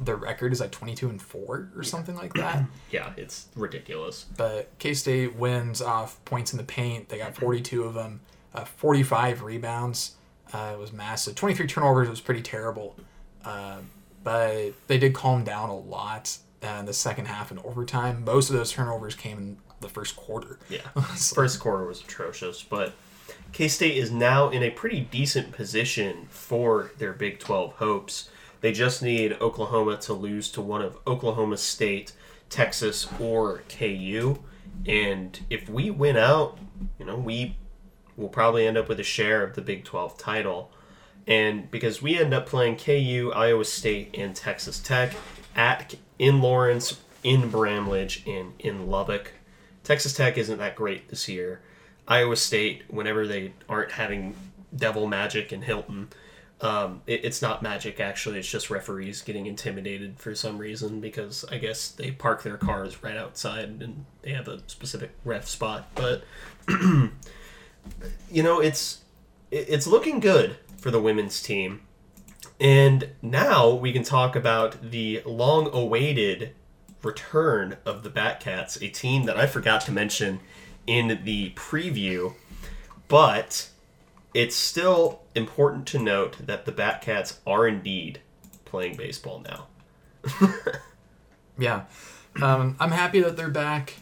[0.00, 2.64] their record is like 22 and 4 or something like that.
[2.90, 4.26] yeah, it's ridiculous.
[4.36, 7.08] But K State wins off points in the paint.
[7.08, 8.20] They got 42 of them,
[8.52, 10.16] uh, 45 rebounds.
[10.52, 11.36] Uh, it was massive.
[11.36, 12.96] 23 turnovers was pretty terrible.
[13.44, 13.78] Uh,
[14.22, 18.24] but they did calm down a lot uh, in the second half and overtime.
[18.24, 20.58] Most of those turnovers came in the first quarter.
[20.68, 20.80] Yeah,
[21.16, 21.34] so.
[21.34, 22.92] first quarter was atrocious, but
[23.52, 28.30] K State is now in a pretty decent position for their Big 12 hopes.
[28.60, 32.12] They just need Oklahoma to lose to one of Oklahoma State,
[32.48, 34.38] Texas, or KU.
[34.86, 36.58] And if we win out,
[36.98, 37.56] you know, we
[38.16, 40.70] will probably end up with a share of the Big 12 title.
[41.26, 45.14] And because we end up playing KU, Iowa State, and Texas Tech
[45.54, 49.32] at in Lawrence, in Bramlage, and in Lubbock.
[49.84, 51.60] Texas Tech isn't that great this year.
[52.06, 54.34] Iowa State, whenever they aren't having
[54.74, 56.08] devil magic in Hilton,
[56.60, 58.38] um, it, it's not magic actually.
[58.38, 63.02] It's just referees getting intimidated for some reason because I guess they park their cars
[63.02, 65.88] right outside and they have a specific ref spot.
[65.96, 66.22] But
[68.30, 69.00] you know, it's
[69.50, 71.80] it's looking good for the women's team.
[72.60, 76.54] And now we can talk about the long awaited
[77.02, 80.40] return of the Batcats, a team that I forgot to mention
[80.86, 82.34] in the preview,
[83.08, 83.70] but
[84.34, 88.20] it's still important to note that the Batcats are indeed
[88.64, 89.66] playing baseball now.
[91.58, 91.84] Yeah,
[92.40, 93.96] um, I'm happy that they're back.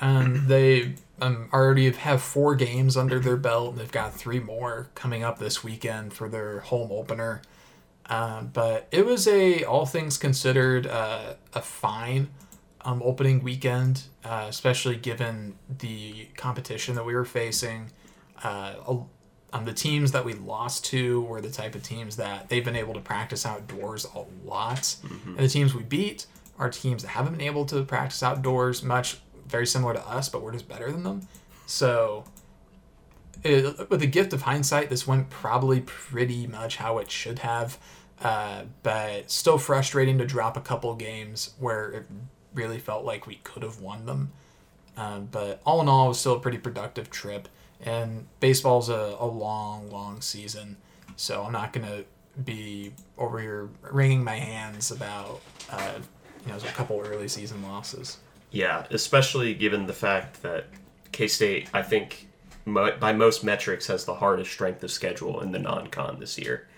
[0.00, 3.70] Um, they um, already have four games under their belt.
[3.70, 7.42] and They've got three more coming up this weekend for their home opener.
[8.06, 12.28] Uh, but it was a, all things considered, uh, a fine
[12.84, 17.90] um, opening weekend, uh, especially given the competition that we were facing.
[18.42, 18.74] Uh,
[19.52, 22.76] um, the teams that we lost to were the type of teams that they've been
[22.76, 24.96] able to practice outdoors a lot,
[25.26, 26.26] and the teams we beat
[26.58, 30.42] are teams that haven't been able to practice outdoors much, very similar to us, but
[30.42, 31.28] we're just better than them.
[31.66, 32.24] So,
[33.42, 37.78] it, with the gift of hindsight, this went probably pretty much how it should have.
[38.22, 42.06] Uh, but still frustrating to drop a couple games where it
[42.54, 44.32] really felt like we could have won them.
[44.96, 47.48] Um, but all in all, it was still a pretty productive trip.
[47.80, 50.76] And baseball's a, a long, long season.
[51.16, 52.04] So I'm not going to
[52.42, 55.94] be over here wringing my hands about uh,
[56.46, 58.18] you know, a couple early season losses.
[58.52, 60.66] Yeah, especially given the fact that
[61.10, 62.28] K State, I think,
[62.66, 66.68] by most metrics, has the hardest strength of schedule in the non con this year.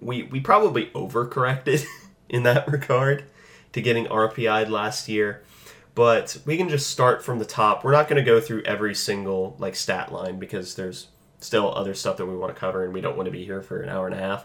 [0.00, 1.86] We, we probably overcorrected
[2.28, 3.24] in that regard
[3.72, 5.42] to getting RPI'd last year,
[5.94, 7.84] but we can just start from the top.
[7.84, 11.06] We're not going to go through every single like stat line because there's
[11.38, 13.62] still other stuff that we want to cover and we don't want to be here
[13.62, 14.44] for an hour and a half.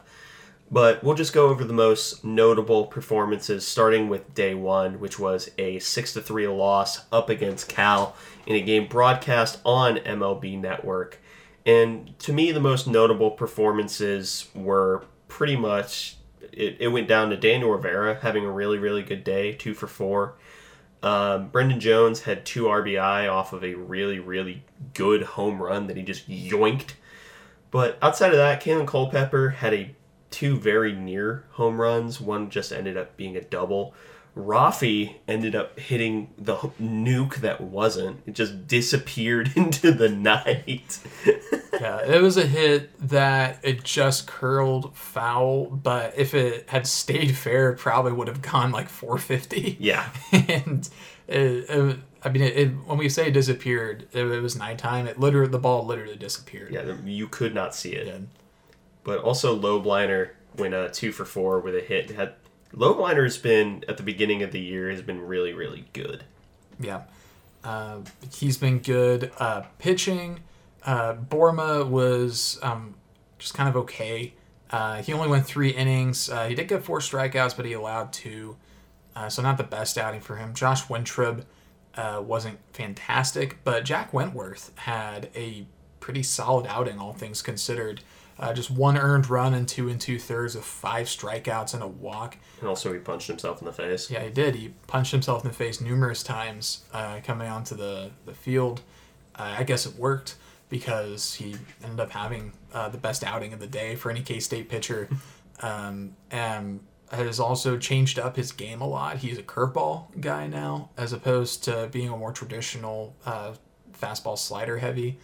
[0.69, 5.49] But we'll just go over the most notable performances, starting with day one, which was
[5.57, 11.19] a six to three loss up against Cal in a game broadcast on MLB Network.
[11.65, 16.17] And to me, the most notable performances were pretty much
[16.57, 19.87] it, it went down to Daniel Rivera having a really, really good day, two for
[19.87, 20.35] four.
[21.03, 25.95] Um, Brendan Jones had two RBI off of a really, really good home run that
[25.95, 26.93] he just yoinked.
[27.69, 29.95] But outside of that, Kaelen Culpepper had a
[30.31, 32.19] two very near home runs.
[32.21, 33.93] One just ended up being a double.
[34.35, 38.21] Rafi ended up hitting the nuke that wasn't.
[38.27, 40.99] It just disappeared into the night.
[41.79, 47.37] Yeah, it was a hit that it just curled foul, but if it had stayed
[47.37, 49.77] fair, it probably would have gone like 450.
[49.79, 50.09] yeah.
[50.31, 50.89] and
[51.27, 55.05] it, it, I mean, it, when we say it disappeared, it, it was nighttime.
[55.05, 56.73] It literally, the ball literally disappeared.
[56.73, 58.07] Yeah, you could not see it.
[59.07, 62.11] But also low bliner went uh, two for four with a hit.
[62.11, 62.33] Had
[62.73, 66.25] low bliner's been at the beginning of the year has been really really good.
[66.77, 67.03] Yeah.
[67.63, 67.99] Uh,
[68.33, 69.31] he's been good.
[69.37, 70.41] Uh, pitching,
[70.85, 72.95] uh, Boerema was um,
[73.39, 74.33] just kind of okay.
[74.71, 76.29] Uh, he only went three innings.
[76.29, 78.57] Uh, he did get four strikeouts, but he allowed two.
[79.15, 80.53] Uh, so not the best outing for him.
[80.53, 81.45] Josh Wintrib
[81.95, 85.65] uh, wasn't fantastic, but Jack Wentworth had a
[86.01, 88.01] pretty solid outing, all things considered.
[88.39, 91.87] Uh, just one earned run and two and two thirds of five strikeouts and a
[91.87, 92.37] walk.
[92.59, 94.11] And also he punched himself in the face.
[94.11, 94.55] Yeah, he did.
[94.55, 98.81] He punched himself in the face numerous times uh, coming onto the, the field.
[99.35, 100.35] Uh, I guess it worked
[100.69, 104.39] because he ended up having uh, the best outing of the day for any K
[104.39, 105.09] State pitcher.
[105.59, 109.17] Um, and has also changed up his game a lot.
[109.17, 113.53] He's a curveball guy now, as opposed to being a more traditional uh,
[113.99, 115.17] fastball slider heavy.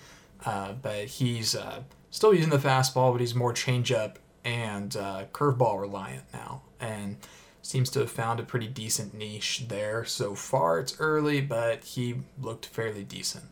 [0.45, 5.81] Uh, but he's uh, still using the fastball, but he's more changeup and uh, curveball
[5.81, 7.17] reliant now, and
[7.63, 10.79] seems to have found a pretty decent niche there so far.
[10.79, 13.45] It's early, but he looked fairly decent.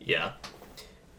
[0.00, 0.32] Yeah.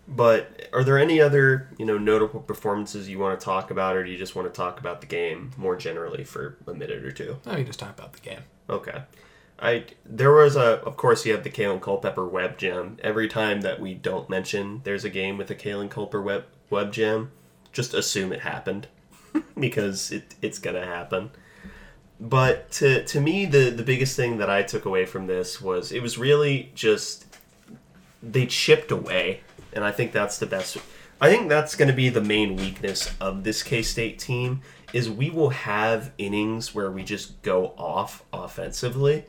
[0.08, 4.04] But are there any other, you know, notable performances you want to talk about, or
[4.04, 7.12] do you just want to talk about the game more generally for a minute or
[7.12, 7.38] two?
[7.46, 8.42] Let me just talk about the game.
[8.70, 9.02] Okay.
[9.60, 12.98] I there was a of course you have the Kaelen Culpepper web gem.
[13.02, 16.92] Every time that we don't mention there's a game with a Kaelen Culpepper web web
[16.92, 17.32] gem,
[17.72, 18.88] just assume it happened
[19.60, 21.32] because it it's gonna happen.
[22.20, 25.92] But to to me the the biggest thing that I took away from this was
[25.92, 27.26] it was really just
[28.24, 29.42] they chipped away,
[29.74, 30.78] and I think that's the best.
[31.20, 34.62] I think that's going to be the main weakness of this K State team
[34.94, 39.26] is we will have innings where we just go off offensively,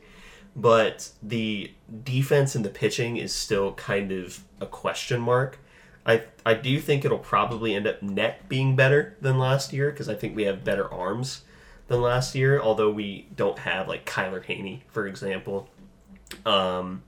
[0.55, 1.71] but the
[2.03, 5.59] defense and the pitching is still kind of a question mark.
[6.05, 10.07] I I do think it'll probably end up net being better than last year because
[10.07, 11.41] I think we have better arms
[11.87, 15.69] than last year, although we don't have like Kyler Haney, for example.
[16.45, 17.03] Um,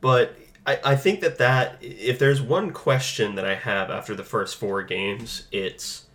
[0.00, 4.24] but I, I think that that if there's one question that I have after the
[4.24, 6.06] first four games, it's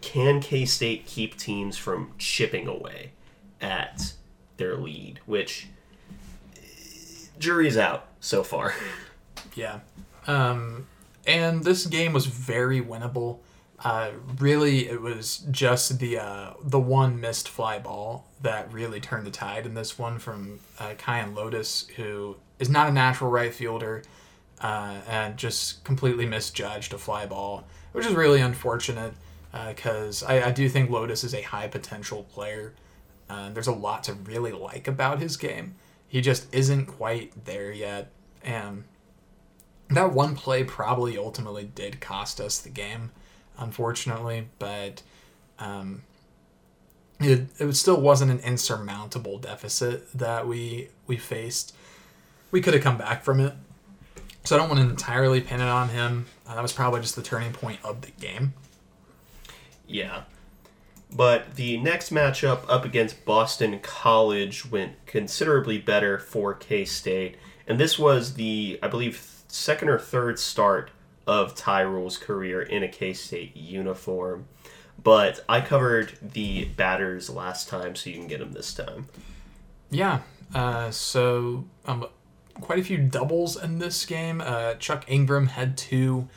[0.00, 3.12] can K State keep teams from chipping away
[3.60, 4.14] at
[4.56, 5.20] their lead?
[5.26, 5.68] Which
[7.38, 8.74] jury's out so far.
[9.54, 9.80] Yeah.
[10.26, 10.86] Um,
[11.26, 13.38] and this game was very winnable.
[13.78, 19.26] Uh, really, it was just the uh, the one missed fly ball that really turned
[19.26, 23.52] the tide in this one from uh, Kyan Lotus, who is not a natural right
[23.52, 24.02] fielder
[24.60, 29.14] uh, and just completely misjudged a fly ball, which is really unfortunate
[29.68, 32.74] because I, I do think Lotus is a high potential player.
[33.30, 35.76] Uh, there's a lot to really like about his game.
[36.08, 38.10] He just isn't quite there yet,
[38.42, 38.84] and
[39.96, 43.10] that one play probably ultimately did cost us the game,
[43.58, 44.48] unfortunately.
[44.58, 45.02] But
[45.58, 46.02] um,
[47.20, 51.74] it it still wasn't an insurmountable deficit that we we faced.
[52.50, 53.54] We could have come back from it,
[54.44, 56.26] so I don't want to entirely pin it on him.
[56.46, 58.54] Uh, that was probably just the turning point of the game.
[59.86, 60.22] Yeah.
[61.14, 67.36] But the next matchup up against Boston College went considerably better for K State.
[67.68, 70.90] And this was the, I believe, second or third start
[71.26, 74.46] of Ty Ruhl's career in a K State uniform.
[75.02, 79.06] But I covered the batters last time, so you can get them this time.
[79.90, 80.20] Yeah.
[80.54, 82.06] Uh, so um,
[82.60, 84.40] quite a few doubles in this game.
[84.40, 86.28] Uh, Chuck Ingram had two.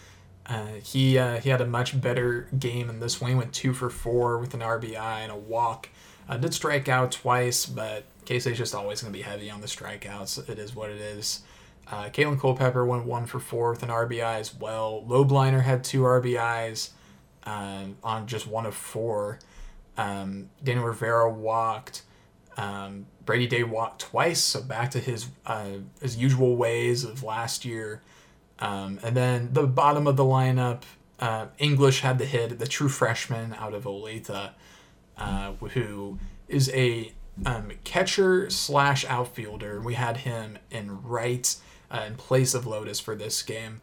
[0.46, 3.32] Uh, he uh, he had a much better game in this one.
[3.32, 5.90] He went two for four with an RBI and a walk.
[6.30, 9.62] Uh, did strike out twice, but K State's just always going to be heavy on
[9.62, 10.50] the strikeouts.
[10.50, 11.42] It is what it is.
[11.90, 15.06] Uh, Kaelen Culpepper went one for four with an RBI as well.
[15.08, 16.90] Lobliner had two RBIs
[17.44, 19.40] um, on just one of four.
[19.98, 22.04] Um, Daniel Rivera walked.
[22.58, 27.64] Um, Brady Day walked twice, so back to his uh, his usual ways of last
[27.64, 28.02] year.
[28.60, 30.82] Um, and then the bottom of the lineup,
[31.20, 34.52] uh, English had the hit, the true freshman out of Olathe,
[35.18, 37.14] uh, who is a
[37.46, 39.80] um, catcher slash outfielder.
[39.80, 41.56] We had him in right
[41.92, 43.82] uh, in place of Lotus for this game.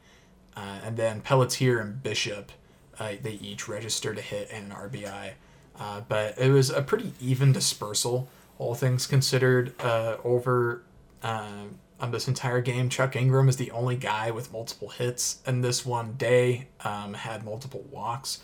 [0.57, 2.53] Uh, and then Pelletier and Bishop,
[2.99, 5.33] uh, they each registered a hit and an RBI.
[5.79, 10.83] Uh, but it was a pretty even dispersal, all things considered, uh, over
[11.23, 12.89] um, on this entire game.
[12.89, 17.45] Chuck Ingram is the only guy with multiple hits, and this one day um, had
[17.45, 18.41] multiple walks.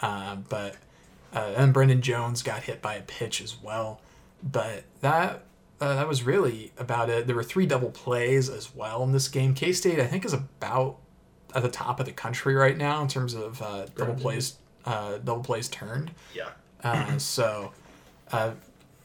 [0.00, 0.76] Uh, but
[1.34, 4.00] and Brendan Jones got hit by a pitch as well.
[4.42, 5.44] But that
[5.82, 7.26] uh, that was really about it.
[7.26, 9.52] There were three double plays as well in this game.
[9.52, 10.98] K State, I think, is about
[11.56, 15.18] at the top of the country right now in terms of uh, double plays, uh,
[15.18, 16.12] double plays turned.
[16.32, 16.50] Yeah.
[16.84, 17.72] Uh, so,
[18.30, 18.52] uh,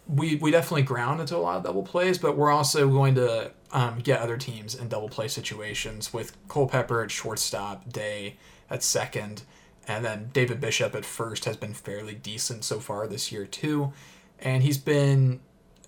[0.08, 3.52] we we definitely ground into a lot of double plays, but we're also going to
[3.72, 8.38] um, get other teams in double play situations with Culpepper at shortstop, Day
[8.70, 9.42] at second,
[9.88, 13.94] and then David Bishop at first has been fairly decent so far this year too,
[14.38, 15.40] and he's been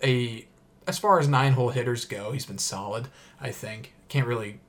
[0.03, 0.47] a
[0.89, 3.07] as far as nine hole hitters go, he's been solid.
[3.39, 4.59] I think can't really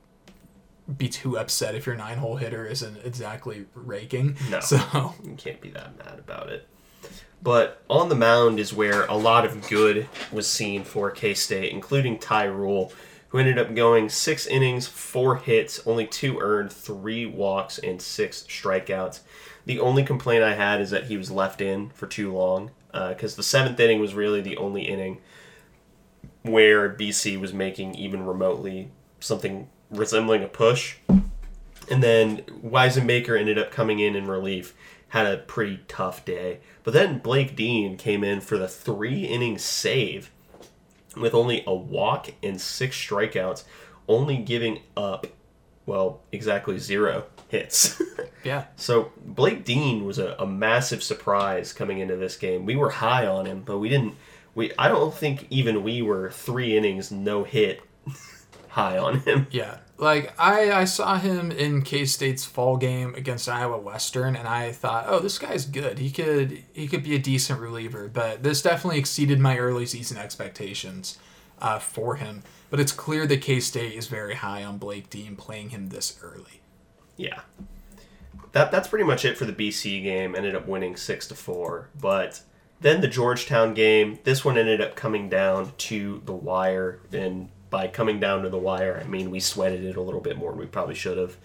[0.97, 4.37] be too upset if your nine hole hitter isn't exactly raking.
[4.51, 6.67] No, so you can't be that mad about it.
[7.41, 11.73] But on the mound is where a lot of good was seen for K State,
[11.73, 12.93] including Ty Ruhl,
[13.29, 18.43] who ended up going six innings, four hits, only two earned, three walks, and six
[18.43, 19.21] strikeouts.
[19.65, 23.33] The only complaint I had is that he was left in for too long, because
[23.33, 25.19] uh, the seventh inning was really the only inning
[26.43, 30.95] where BC was making even remotely something resembling a push.
[31.89, 34.73] And then Weisenbaker ended up coming in in relief,
[35.09, 36.59] had a pretty tough day.
[36.83, 40.31] But then Blake Dean came in for the three inning save
[41.15, 43.65] with only a walk and six strikeouts,
[44.07, 45.27] only giving up,
[45.85, 48.01] well, exactly zero hits.
[48.43, 48.65] yeah.
[48.77, 52.65] So Blake Dean was a, a massive surprise coming into this game.
[52.65, 54.15] We were high on him, but we didn't
[54.55, 57.81] we I don't think even we were three innings no hit
[58.69, 59.47] high on him.
[59.51, 59.77] Yeah.
[59.97, 64.71] Like I, I saw him in K State's fall game against Iowa Western and I
[64.71, 65.99] thought, oh, this guy's good.
[65.99, 70.17] He could he could be a decent reliever, but this definitely exceeded my early season
[70.17, 71.19] expectations
[71.61, 72.43] uh, for him.
[72.69, 76.17] But it's clear that K State is very high on Blake Dean playing him this
[76.23, 76.61] early.
[77.15, 77.41] Yeah.
[78.53, 80.35] That that's pretty much it for the BC game.
[80.35, 81.89] Ended up winning six to four.
[81.99, 82.41] But
[82.81, 86.99] then the Georgetown game, this one ended up coming down to the wire.
[87.13, 90.37] And by coming down to the wire, I mean we sweated it a little bit
[90.37, 91.37] more than we probably should have.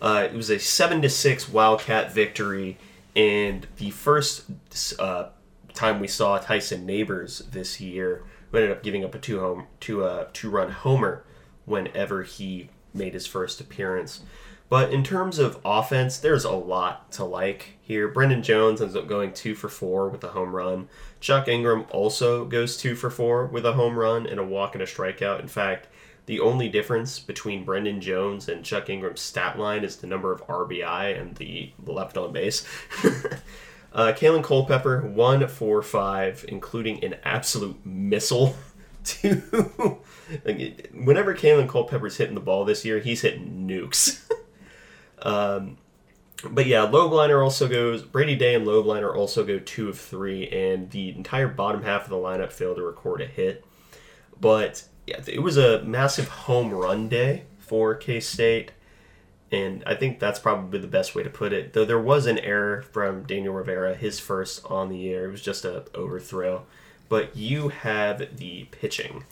[0.00, 2.76] Uh, it was a seven to six Wildcat victory,
[3.16, 4.44] and the first
[4.98, 5.28] uh,
[5.72, 9.66] time we saw Tyson Neighbors this year, who ended up giving up a two home
[9.80, 11.24] two uh, two run homer
[11.64, 14.20] whenever he made his first appearance.
[14.68, 18.08] But in terms of offense, there's a lot to like here.
[18.08, 20.88] Brendan Jones ends up going two for four with a home run.
[21.20, 24.82] Chuck Ingram also goes two for four with a home run and a walk and
[24.82, 25.40] a strikeout.
[25.40, 25.88] In fact,
[26.26, 30.46] the only difference between Brendan Jones and Chuck Ingram's stat line is the number of
[30.46, 32.66] RBI and the left on base.
[33.92, 38.56] uh, Kaelen Culpepper, one for five, including an absolute missile.
[39.04, 39.34] To
[40.94, 44.26] whenever Kaelen Culpepper's hitting the ball this year, he's hitting nukes.
[45.24, 45.78] Um,
[46.50, 48.02] but yeah, Lobliner also goes.
[48.02, 52.10] Brady Day and Lobliner also go two of three, and the entire bottom half of
[52.10, 53.64] the lineup failed to record a hit.
[54.40, 58.72] But yeah, it was a massive home run day for K State,
[59.50, 61.72] and I think that's probably the best way to put it.
[61.72, 65.26] Though there was an error from Daniel Rivera, his first on the year.
[65.26, 66.64] It was just a overthrow.
[67.08, 69.24] But you have the pitching.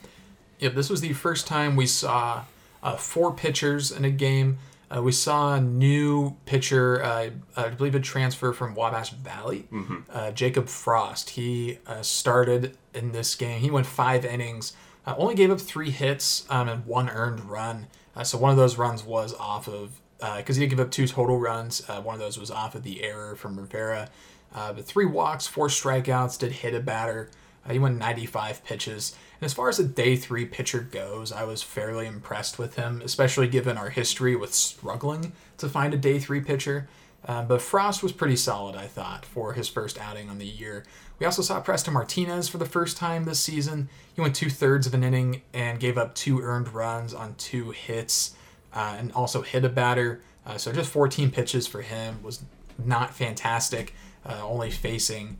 [0.60, 2.44] Yep, this was the first time we saw
[2.82, 4.58] uh, four pitchers in a game.
[4.94, 10.34] Uh, we saw a new pitcher, uh, I believe a transfer from Wabash Valley, mm-hmm.
[10.34, 11.30] Jacob Frost.
[11.30, 13.60] He uh, started in this game.
[13.60, 14.74] He went five innings,
[15.06, 17.86] uh, only gave up three hits um, and one earned run.
[18.14, 19.98] Uh, so one of those runs was off of
[20.36, 21.84] because he did give up two total runs.
[21.88, 24.08] one of those was off of the error from Rivera.
[24.52, 27.28] but three walks, four strikeouts, did hit a batter.
[27.68, 29.16] he went 95 pitches.
[29.42, 33.02] And as far as a day three pitcher goes, I was fairly impressed with him,
[33.04, 36.88] especially given our history with struggling to find a day three pitcher.
[37.26, 40.84] Uh, but Frost was pretty solid, I thought, for his first outing on the year.
[41.18, 43.88] We also saw Preston Martinez for the first time this season.
[44.14, 47.72] He went two thirds of an inning and gave up two earned runs on two
[47.72, 48.36] hits
[48.72, 50.22] uh, and also hit a batter.
[50.46, 52.44] Uh, so just 14 pitches for him was
[52.78, 53.92] not fantastic,
[54.24, 55.36] uh, only facing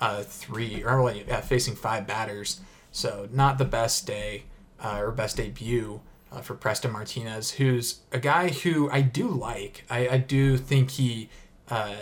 [0.00, 2.60] uh, uh, three, or only facing five batters.
[2.92, 4.44] So not the best day
[4.82, 6.00] or best debut
[6.32, 9.84] uh, for Preston Martinez, who's a guy who I do like.
[9.90, 11.28] I, I do think he
[11.68, 11.94] uh,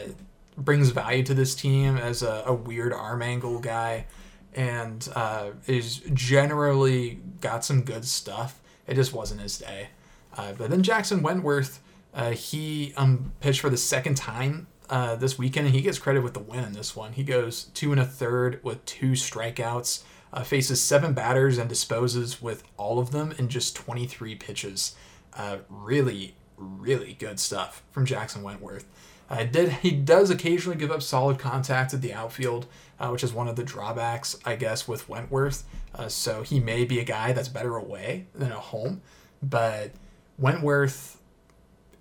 [0.57, 4.07] brings value to this team as a, a weird arm angle guy
[4.55, 8.61] and uh, is generally got some good stuff.
[8.87, 9.89] It just wasn't his day.
[10.37, 11.81] Uh, but then Jackson Wentworth,
[12.15, 16.23] uh, he um, pitched for the second time uh, this weekend, and he gets credit
[16.23, 17.13] with the win in this one.
[17.13, 22.43] He goes two and a third with two strikeouts uh, faces seven batters and disposes
[22.43, 24.95] with all of them in just 23 pitches.
[25.35, 28.87] Uh, really, really good stuff from Jackson Wentworth.
[29.29, 32.67] Uh, did he does occasionally give up solid contact at the outfield,
[33.01, 35.65] uh, which is one of the drawbacks, I guess, with Wentworth.
[35.95, 39.03] Uh, so he may be a guy that's better away than at home,
[39.43, 39.91] but
[40.39, 41.21] Wentworth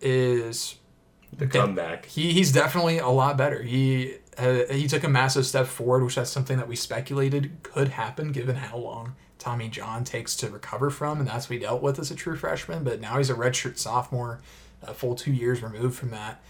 [0.01, 0.75] is
[1.37, 2.05] the comeback.
[2.05, 3.61] He he's definitely a lot better.
[3.61, 7.89] He uh, he took a massive step forward, which that's something that we speculated could
[7.89, 11.81] happen given how long Tommy John takes to recover from, and that's what he dealt
[11.81, 12.83] with as a true freshman.
[12.83, 14.41] But now he's a redshirt sophomore,
[14.81, 16.41] a full two years removed from that,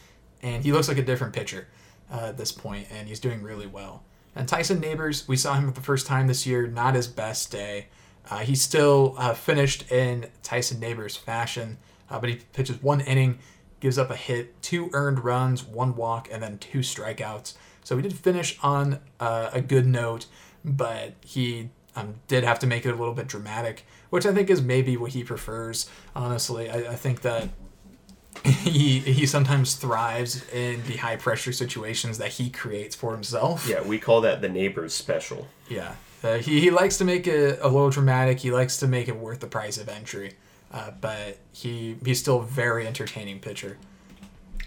[0.41, 1.67] and he looks like a different pitcher
[2.11, 4.03] uh, at this point, and he's doing really well.
[4.35, 7.51] And Tyson Neighbors, we saw him for the first time this year, not his best
[7.51, 7.87] day.
[8.29, 11.77] Uh, he still uh, finished in Tyson Neighbors fashion,
[12.09, 13.39] uh, but he pitches one inning,
[13.79, 17.53] gives up a hit, two earned runs, one walk, and then two strikeouts.
[17.83, 20.25] So he did finish on uh, a good note,
[20.63, 24.49] but he um, did have to make it a little bit dramatic, which I think
[24.49, 25.89] is maybe what he prefers.
[26.15, 27.49] Honestly, I, I think that
[28.43, 33.67] he he sometimes thrives in the high pressure situations that he creates for himself.
[33.67, 35.47] Yeah, we call that the neighbors special.
[35.69, 38.39] Yeah, uh, he he likes to make it a little dramatic.
[38.39, 40.33] He likes to make it worth the price of entry,
[40.75, 43.77] uh, but he he's still a very entertaining pitcher.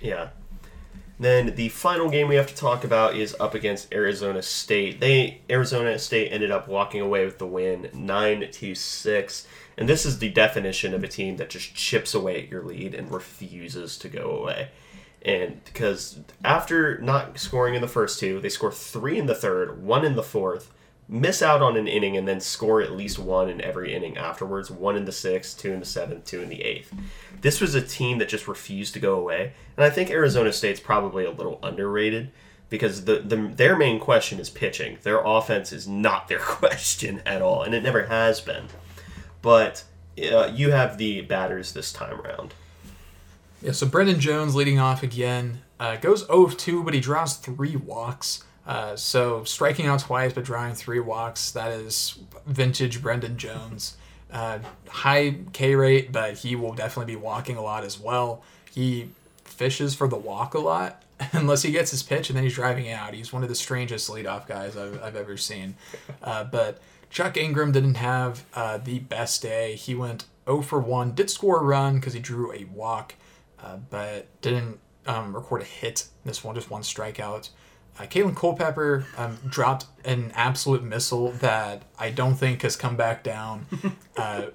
[0.01, 0.31] Yeah,
[1.21, 5.01] then the final game we have to talk about is up against Arizona State.
[5.01, 9.47] They Arizona State ended up walking away with the win, nine to six.
[9.77, 12.95] And this is the definition of a team that just chips away at your lead
[12.95, 14.71] and refuses to go away.
[15.23, 19.83] And because after not scoring in the first two, they score three in the third,
[19.83, 20.73] one in the fourth,
[21.09, 24.71] miss out on an inning, and then score at least one in every inning afterwards
[24.71, 26.93] one in the sixth, two in the seventh, two in the eighth.
[27.41, 30.81] This was a team that just refused to go away, and I think Arizona State's
[30.81, 32.31] probably a little underrated
[32.71, 34.99] because the, the their main question is pitching.
[35.03, 38.67] Their offense is not their question at all, and it never has been.
[39.41, 39.85] But
[40.19, 42.55] uh, you have the batters this time around.
[43.63, 47.37] Yeah, so Brendan Jones leading off again uh, goes 0 of 2, but he draws
[47.37, 48.45] three walks.
[48.69, 53.97] Uh, so striking out twice but drawing three walks, that is vintage Brendan Jones.
[54.31, 54.59] Uh,
[54.89, 58.43] high K rate, but he will definitely be walking a lot as well.
[58.71, 59.09] He
[59.45, 61.03] fishes for the walk a lot,
[61.33, 63.15] unless he gets his pitch and then he's driving out.
[63.15, 65.75] He's one of the strangest leadoff guys I've, I've ever seen.
[66.23, 69.77] Uh, but Chuck Ingram didn't have uh, the best day.
[69.77, 73.15] He went 0 for 1, did score a run because he drew a walk.
[73.63, 76.07] uh, but didn't um, record a hit.
[76.25, 77.49] This one, just one strikeout.
[77.99, 83.25] Uh, Kaelen Culpepper um, dropped an absolute missile that I don't think has come back
[83.25, 83.67] down.
[84.17, 84.47] uh,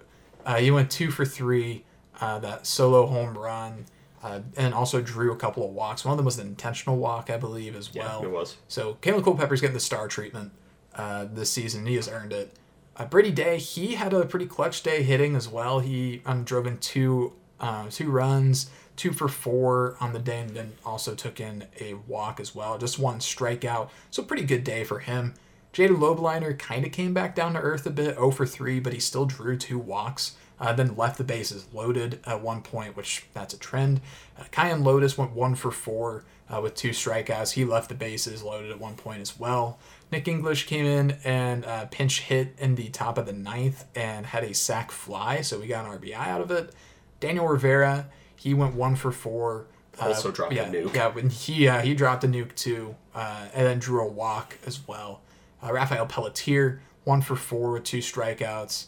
[0.46, 1.84] uh, he went two for three,
[2.22, 3.86] uh, that solo home run,
[4.24, 6.06] uh, and also drew a couple of walks.
[6.06, 8.22] One of them was an intentional walk, I believe, as well.
[8.22, 8.56] Yeah, it was.
[8.68, 10.52] So Kaelen Culpepper's getting the star treatment
[10.96, 11.86] uh, this season.
[11.86, 12.58] He has earned it.
[12.96, 15.80] Uh, Brady Day, he had a pretty clutch day hitting as well.
[15.80, 20.52] He um, drove in two uh, two runs, two for four on the day, and
[20.52, 22.78] then also took in a walk as well.
[22.78, 23.90] Just one strikeout.
[24.12, 25.34] So pretty good day for him.
[25.74, 28.94] Jaden Lobliner kind of came back down to earth a bit, 0 for 3, but
[28.94, 30.36] he still drew two walks.
[30.60, 34.00] Uh, then left the bases loaded at one point, which that's a trend.
[34.38, 37.54] Uh, Kyan Lotus went one for four uh, with two strikeouts.
[37.54, 39.80] He left the bases loaded at one point as well.
[40.12, 44.28] Nick English came in and uh, pinch hit in the top of the ninth and
[44.28, 46.74] had a sac fly, so we got an RBI out of it.
[47.20, 48.08] Daniel Rivera,
[48.44, 49.68] he went one for four.
[50.00, 50.94] uh, Also dropped a yeah, nuke.
[50.94, 54.58] Yeah, when he uh, he dropped a nuke too, uh, and then drew a walk
[54.66, 55.22] as well.
[55.64, 58.88] Uh, Rafael Pelletier, one for four with two strikeouts.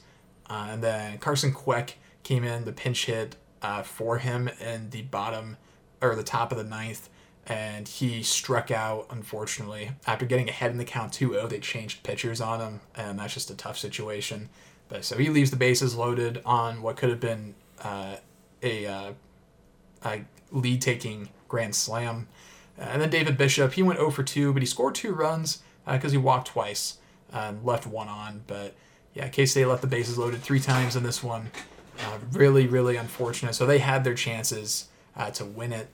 [0.49, 1.93] Uh, and then Carson Queck
[2.24, 5.58] came in the pinch hit uh, for him in the bottom
[6.01, 7.10] or the top of the ninth,
[7.47, 11.49] and he struck out unfortunately after getting ahead in the count 2-0.
[11.49, 14.49] They changed pitchers on him, and that's just a tough situation.
[14.89, 18.18] But so he leaves the bases loaded on what could have been uh,
[18.62, 19.16] a,
[20.03, 20.17] uh,
[20.51, 22.27] lead taking grand slam.
[22.77, 26.11] And then David Bishop, he went 0 for 2, but he scored two runs because
[26.11, 26.97] he walked twice
[27.31, 28.43] and left one on.
[28.47, 28.75] But
[29.13, 31.51] yeah, K State left the bases loaded three times in this one.
[31.99, 33.55] Uh, really, really unfortunate.
[33.55, 35.87] So they had their chances uh, to win it.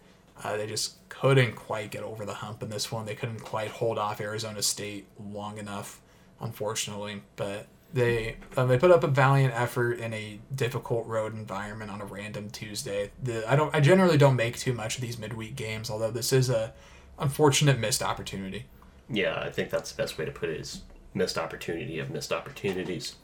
[0.43, 3.05] Uh, they just couldn't quite get over the hump in this one.
[3.05, 6.01] They couldn't quite hold off Arizona State long enough,
[6.39, 7.21] unfortunately.
[7.35, 12.01] But they uh, they put up a valiant effort in a difficult road environment on
[12.01, 13.11] a random Tuesday.
[13.21, 16.31] The, I don't I generally don't make too much of these midweek games, although this
[16.31, 16.73] is a
[17.19, 18.65] unfortunate missed opportunity.
[19.09, 20.81] Yeah, I think that's the best way to put it is
[21.13, 23.15] missed opportunity of missed opportunities.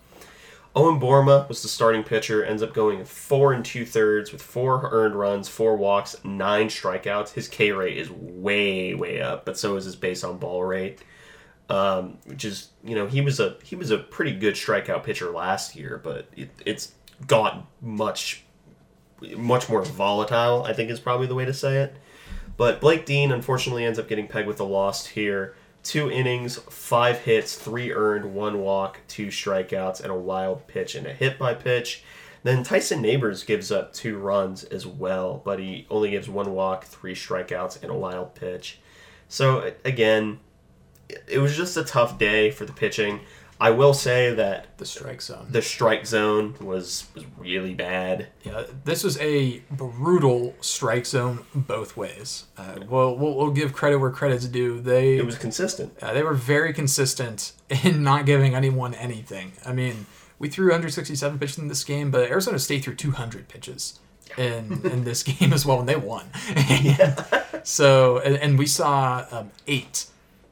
[0.75, 4.89] Owen Boerema was the starting pitcher, ends up going four and two thirds with four
[4.91, 7.33] earned runs, four walks, nine strikeouts.
[7.33, 11.01] His K rate is way, way up, but so is his base on ball rate.
[11.69, 15.29] Um, which is, you know, he was a he was a pretty good strikeout pitcher
[15.31, 16.93] last year, but it, it's
[17.25, 18.45] got much
[19.35, 20.63] much more volatile.
[20.63, 21.95] I think is probably the way to say it.
[22.55, 25.55] But Blake Dean unfortunately ends up getting pegged with a loss here.
[25.83, 31.05] Two innings, five hits, three earned, one walk, two strikeouts, and a wild pitch and
[31.05, 32.03] a hit by pitch.
[32.43, 36.85] Then Tyson Neighbors gives up two runs as well, but he only gives one walk,
[36.85, 38.79] three strikeouts, and a wild pitch.
[39.27, 40.39] So again,
[41.27, 43.19] it was just a tough day for the pitching.
[43.59, 45.47] I will say that The strike zone.
[45.49, 48.27] the strike zone was was really bad.
[48.43, 52.45] Yeah, this was a brutal strike zone both ways.
[52.55, 54.79] Uh, well, we'll, we'll give credit where credit's due.
[54.79, 55.97] They It was consistent.
[56.03, 57.53] uh, they were very consistent
[57.83, 59.53] in not giving anyone anything.
[59.65, 60.05] I mean,
[60.37, 63.99] we threw 167 pitches in this game, but Arizona State threw 200 pitches
[64.37, 66.27] in in this game as well, and they won.
[67.63, 70.05] so, and, and we saw um, eight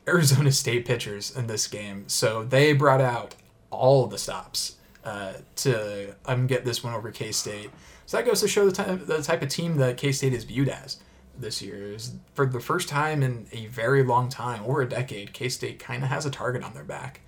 [0.08, 2.06] Arizona State pitchers in this game.
[2.08, 3.36] So they brought out
[3.72, 7.72] all the stops uh, to um, get this one over K State.
[8.06, 10.44] So that goes to show the type, the type of team that K State is
[10.44, 10.98] viewed as
[11.38, 11.94] this year.
[11.94, 15.80] Is for the first time in a very long time, over a decade, K State
[15.80, 17.22] kind of has a target on their back.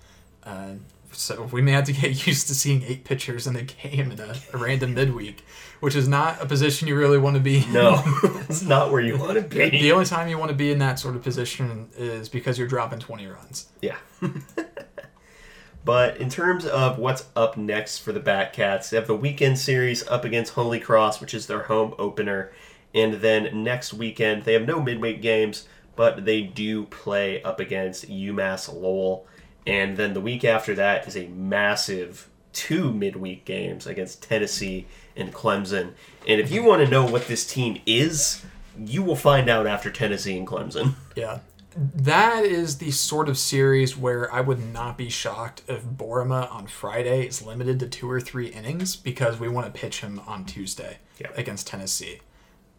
[0.44, 0.74] Uh,
[1.12, 4.20] so we may have to get used to seeing eight pitchers in a game in
[4.20, 5.44] a, a random midweek,
[5.80, 7.58] which is not a position you really want to be.
[7.58, 7.72] in.
[7.72, 8.02] No,
[8.48, 9.70] it's not where you want to be.
[9.70, 12.68] The only time you want to be in that sort of position is because you're
[12.68, 13.68] dropping 20 runs.
[13.80, 13.96] Yeah.
[15.84, 20.06] but in terms of what's up next for the Batcats, they have the weekend series
[20.08, 22.52] up against Holy Cross, which is their home opener.
[22.94, 28.08] And then next weekend, they have no midweek games, but they do play up against
[28.08, 29.26] UMass Lowell.
[29.68, 35.32] And then the week after that is a massive two midweek games against Tennessee and
[35.32, 35.92] Clemson.
[36.26, 38.44] And if you want to know what this team is,
[38.78, 40.94] you will find out after Tennessee and Clemson.
[41.16, 41.40] Yeah.
[41.76, 46.66] That is the sort of series where I would not be shocked if Boerema on
[46.66, 50.44] Friday is limited to two or three innings because we want to pitch him on
[50.44, 51.28] Tuesday Yeah.
[51.36, 52.20] against Tennessee.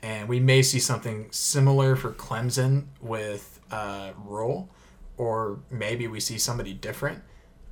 [0.01, 4.69] And we may see something similar for Clemson with uh, Roll,
[5.19, 7.21] or maybe we see somebody different.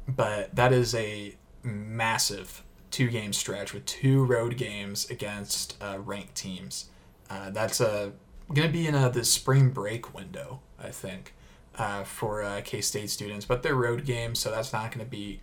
[0.07, 6.35] But that is a massive two game stretch with two road games against uh, ranked
[6.35, 6.89] teams.
[7.29, 8.11] Uh, that's uh,
[8.53, 11.33] going to be in uh, the spring break window, I think,
[11.75, 13.45] uh, for K State students.
[13.45, 15.41] But they're road games, so that's not going to be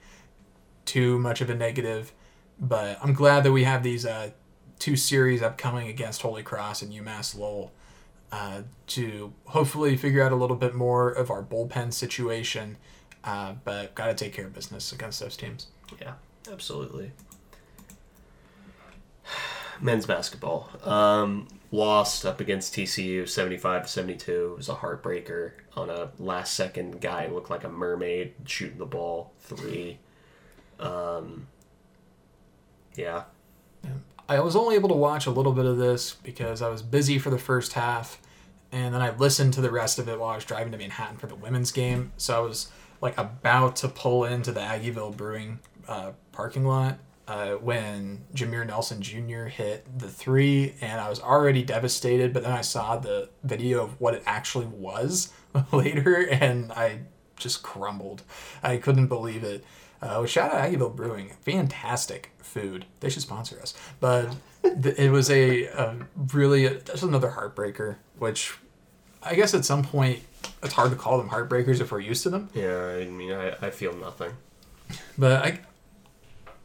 [0.84, 2.12] too much of a negative.
[2.60, 4.06] But I'm glad that we have these
[4.78, 7.72] two series upcoming against Holy Cross and UMass Lowell
[8.32, 12.76] uh, to hopefully figure out a little bit more of our bullpen situation.
[13.22, 15.68] Uh, but got to take care of business against those teams.
[16.00, 16.14] Yeah,
[16.50, 17.12] absolutely.
[19.80, 24.52] Men's basketball um, lost up against TCU, 75 72.
[24.52, 29.32] It was a heartbreaker on a last-second guy looked like a mermaid shooting the ball
[29.40, 29.98] three.
[30.78, 31.46] Um,
[32.94, 33.24] yeah,
[34.28, 37.18] I was only able to watch a little bit of this because I was busy
[37.18, 38.20] for the first half,
[38.72, 41.18] and then I listened to the rest of it while I was driving to Manhattan
[41.18, 42.12] for the women's game.
[42.16, 42.70] So I was
[43.00, 46.98] like about to pull into the Aggieville Brewing uh, parking lot
[47.28, 49.44] uh, when Jameer Nelson Jr.
[49.44, 52.32] hit the three, and I was already devastated.
[52.32, 55.32] But then I saw the video of what it actually was
[55.72, 57.00] later, and I
[57.36, 58.22] just crumbled.
[58.62, 59.64] I couldn't believe it.
[60.04, 62.84] Uh, shout out Aggieville Brewing, fantastic food.
[63.00, 63.72] They should sponsor us.
[64.00, 65.96] But th- it was a, a
[66.34, 68.54] really just another heartbreaker, which
[69.22, 70.20] I guess at some point
[70.62, 72.50] it's hard to call them heartbreakers if we're used to them.
[72.54, 72.98] yeah.
[73.00, 74.32] I mean, I, I feel nothing.
[75.16, 75.60] But I,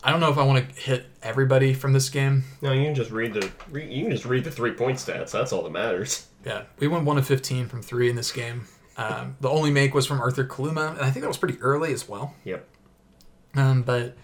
[0.04, 2.44] I don't know if I want to hit everybody from this game.
[2.62, 5.32] No, you can just read the re, you can just read the three-point stats.
[5.32, 6.28] That's all that matters.
[6.46, 8.66] Yeah, we went one of fifteen from three in this game.
[8.98, 11.94] Um, the only make was from Arthur Kaluma, and I think that was pretty early
[11.94, 12.36] as well.
[12.44, 12.68] Yep.
[13.56, 14.16] Um, but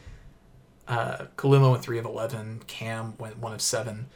[0.88, 2.62] uh, Kaluma went three of eleven.
[2.68, 4.08] Cam went one of seven.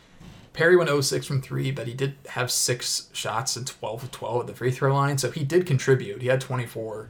[0.52, 4.42] Perry went 06 from three, but he did have six shots and 12 of 12
[4.42, 6.22] at the free throw line, so he did contribute.
[6.22, 7.08] He had 24.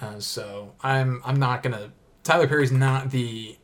[0.00, 1.92] Uh, so I'm I'm not gonna.
[2.22, 3.56] Tylor Perry's not the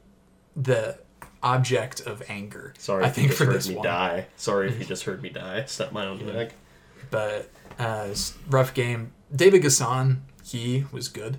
[0.56, 0.98] the
[1.42, 2.74] object of anger.
[2.78, 3.84] Sorry I if think you just for heard this me one.
[3.84, 4.26] die.
[4.36, 5.64] Sorry if you just heard me die.
[5.66, 6.54] Step my own neck.
[7.10, 8.08] but uh,
[8.48, 9.12] rough game.
[9.34, 11.38] David N'Guessan, he was good.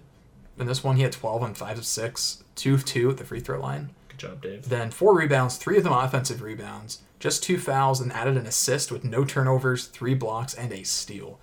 [0.62, 3.26] In this one, he had 12 on 5 of 6, 2 of 2 at the
[3.26, 3.89] free throw line.
[4.09, 4.70] Good job, Dave.
[4.70, 8.91] Then 4 rebounds, 3 of them offensive rebounds, just 2 fouls, and added an assist
[8.91, 11.39] with no turnovers, 3 blocks, and a steal.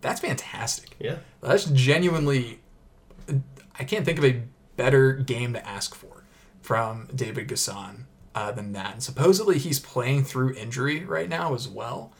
[0.00, 0.90] That's fantastic.
[1.00, 1.16] Yeah.
[1.40, 2.60] That's genuinely,
[3.78, 4.42] I can't think of a
[4.76, 6.22] better game to ask for
[6.62, 8.04] from David N'Guessan
[8.36, 8.92] uh, than that.
[8.92, 12.12] And supposedly he's playing through injury right now as well.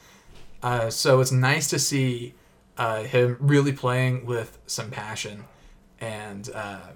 [0.62, 2.34] Uh, so it's nice to see
[2.76, 5.44] uh, him really playing with some passion
[6.00, 6.88] and uh,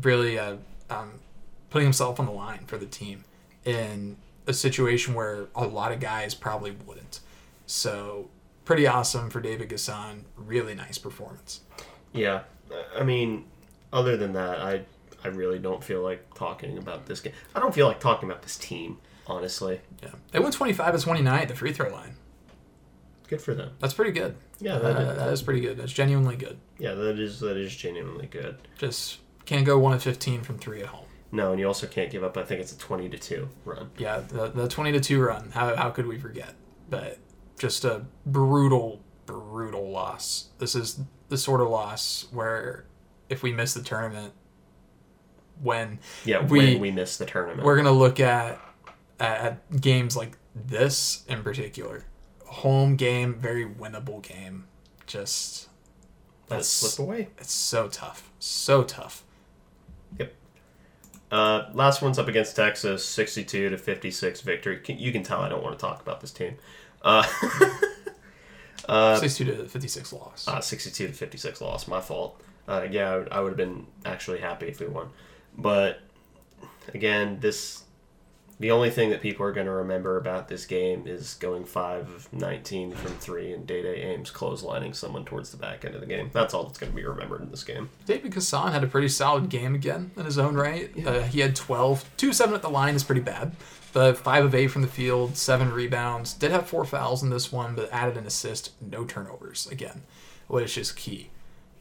[0.00, 0.56] really uh,
[0.88, 1.20] um,
[1.70, 3.24] putting himself on the line for the team
[3.64, 4.16] in
[4.46, 7.20] a situation where a lot of guys probably wouldn't.
[7.66, 8.28] So
[8.64, 10.22] pretty awesome for David N'Guessan.
[10.36, 11.60] Really nice performance.
[12.12, 12.42] Yeah,
[12.96, 13.44] I mean,
[13.92, 14.82] other than that, I
[15.22, 17.32] I really don't feel like talking about this game.
[17.54, 19.80] I don't feel like talking about this team, honestly.
[20.02, 22.16] Yeah, they went 25 to 29 at the free throw line.
[23.30, 23.70] Good for them.
[23.78, 24.34] That's pretty good.
[24.58, 25.78] Yeah, Uh, that is, that is pretty good.
[25.78, 26.58] That's genuinely good.
[26.78, 28.58] yeah, that is that is genuinely good.
[28.76, 31.06] Just can't go one of 15 from three at home.
[31.32, 32.36] No, and you also can't give up.
[32.36, 33.90] I think it's a twenty to two run.
[33.96, 35.50] Yeah, the, the 20 to 2 run.
[35.54, 36.54] How, how could we forget?
[36.90, 37.18] But
[37.56, 40.48] just a brutal, brutal loss.
[40.58, 42.84] This is the sort of loss where
[43.28, 44.32] if we miss the tournament,
[45.62, 47.62] when Yeah, We- when we miss the tournament.
[47.62, 48.60] we're gonna look at
[49.20, 52.04] at games like this in particular,
[52.50, 54.64] home game, very winnable game.
[55.06, 55.68] Just
[56.48, 57.28] Let it slip away.
[57.38, 59.24] it's so tough, so tough.
[60.18, 60.34] Yep.
[61.30, 64.80] Uh, last one's up against Texas, sixty-two to fifty-six victory.
[64.86, 66.56] You can tell I don't want to talk about this team.
[67.02, 67.24] Uh,
[68.88, 70.46] uh, 62 to 56 loss.
[70.46, 71.88] Uh, 62 to 56 loss.
[71.88, 72.42] My fault.
[72.68, 75.08] Uh, yeah, I would, I would have been actually happy if we won.
[75.56, 76.00] But
[76.92, 77.84] again, this
[78.60, 82.10] the only thing that people are going to remember about this game is going 5
[82.10, 86.02] of 19 from 3 and Dai Dai Ames clotheslining someone towards the back end of
[86.02, 86.28] the game.
[86.34, 87.88] That's all that's going to be remembered in this game.
[88.04, 90.90] David N'Guessan had a pretty solid game again in his own right.
[91.06, 92.04] Uh, he had 12.
[92.18, 93.56] 2 7 at the line is pretty bad.
[93.94, 96.34] But 5 of 8 from the field, 7 rebounds.
[96.34, 100.02] Did have 4 fouls in this one, but added an assist, no turnovers again,
[100.48, 101.30] which is key.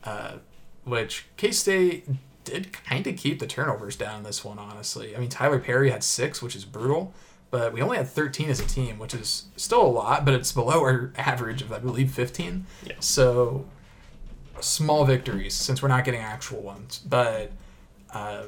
[0.06, 0.38] Uh,
[0.86, 2.08] which K State
[2.50, 5.16] did kind of keep the turnovers down in this one, honestly.
[5.16, 7.14] I mean, Tylor Perry had 6, which is brutal.
[7.52, 10.52] But we only had 13 as a team, which is still a lot, but it's
[10.52, 12.66] below our average of, I believe, 15.
[12.86, 12.94] Yeah.
[13.00, 13.66] So
[14.60, 17.52] small victories since we're not getting actual ones, but
[18.14, 18.44] uh,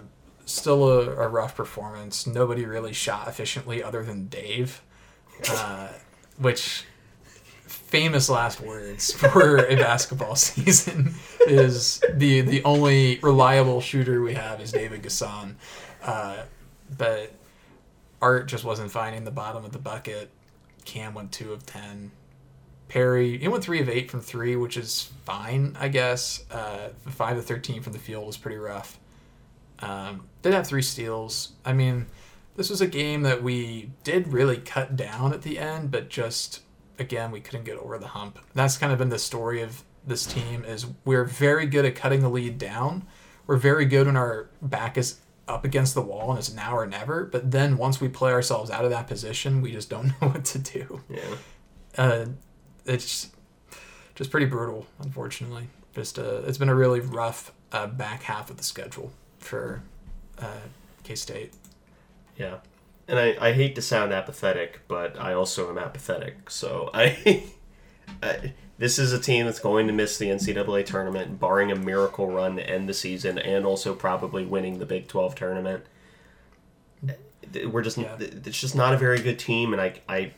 [0.45, 2.27] still a, a rough performance.
[2.27, 4.83] Nobody really shot efficiently other than Dave,
[5.49, 5.89] uh,
[6.37, 6.85] which
[7.91, 11.13] famous last words for a basketball season
[11.45, 15.55] is the the only reliable shooter we have is David N'Guessan,
[16.03, 16.37] uh,
[16.97, 17.31] but
[18.21, 20.31] Art just wasn't finding the bottom of the bucket.
[20.85, 22.11] Cam went two of ten.
[22.87, 26.43] Perry, he went three of eight from three, which is fine, I guess.
[26.49, 28.99] Uh, five of thirteen from the field was pretty rough.
[29.79, 31.53] Um, did have three steals.
[31.65, 32.07] I mean,
[32.55, 36.61] this was a game that we did really cut down at the end, but just
[36.99, 38.39] again we couldn't get over the hump.
[38.53, 42.21] That's kind of been the story of this team is we're very good at cutting
[42.21, 43.07] the lead down.
[43.47, 46.85] We're very good when our back is up against the wall and it's now or
[46.87, 47.25] never.
[47.25, 50.45] But then once we play ourselves out of that position, we just don't know what
[50.45, 51.01] to do.
[51.09, 51.35] Yeah.
[51.97, 52.25] Uh,
[52.85, 53.29] it's
[54.15, 55.67] just pretty brutal, unfortunately.
[55.93, 59.83] Just uh, it's been a really rough uh, back half of the schedule for
[60.39, 60.61] uh,
[61.03, 61.53] K State.
[62.37, 62.57] Yeah.
[63.11, 66.49] And I, I hate to sound apathetic, but I also am apathetic.
[66.49, 67.43] So I,
[68.23, 72.31] I this is a team that's going to miss the NCAA tournament, barring a miracle
[72.31, 75.83] run to end the season, and also probably winning the Big Twelve tournament.
[77.65, 78.15] We're just Yeah.
[78.17, 80.31] it's just not a very good team, and I I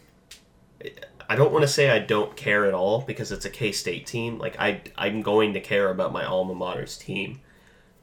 [1.29, 4.07] I don't want to say I don't care at all because it's a K State
[4.07, 4.39] team.
[4.39, 7.39] Like I I'm going to care about my alma mater's team,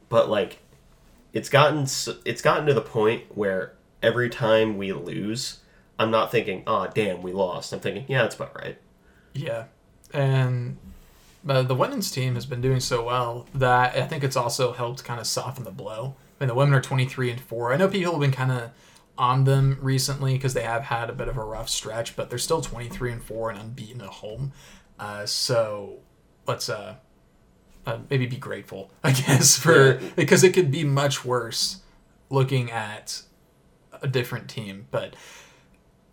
[0.08, 0.60] but like
[1.32, 1.88] it's gotten
[2.24, 5.60] it's gotten to the point where every time we lose,
[5.98, 8.78] I'm not thinking, "Oh, damn, we lost." I'm thinking, "Yeah, that's about right."
[9.34, 9.64] Yeah,
[10.12, 10.78] and
[11.48, 15.04] uh, the women's team has been doing so well that I think it's also helped
[15.04, 16.16] kind of soften the blow.
[16.38, 17.72] I mean, the women are twenty three and four.
[17.72, 18.70] I know people have been kind of
[19.18, 22.38] on them recently because they have had a bit of a rough stretch, but they're
[22.38, 24.52] still twenty three and four and unbeaten at home.
[24.98, 25.98] Uh, so
[26.46, 26.96] let's uh,
[27.86, 31.80] uh, maybe be grateful, I guess, for because it could be much worse
[32.28, 33.22] looking at
[34.02, 34.86] a different team.
[34.90, 35.14] But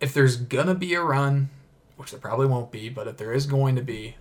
[0.00, 1.50] if there's gonna be a run,
[1.96, 4.16] which there probably won't be, but if there is going to be,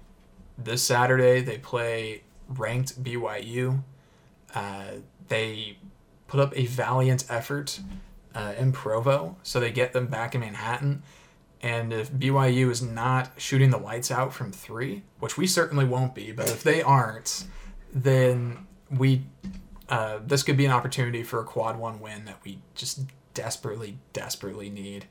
[0.57, 3.83] this Saturday they play ranked BYU.
[4.53, 4.85] Uh,
[5.27, 5.77] they
[6.27, 7.79] put up a valiant effort
[8.33, 11.03] uh, in Provo, so they get them back in Manhattan.
[11.61, 16.13] And if BYU is not shooting the lights out from three, which we certainly won't
[16.13, 17.45] be, but if they aren't,
[17.93, 19.23] then we
[19.89, 22.99] uh, this could be an opportunity for a quad one win that we just
[23.37, 25.05] desperately, desperately need.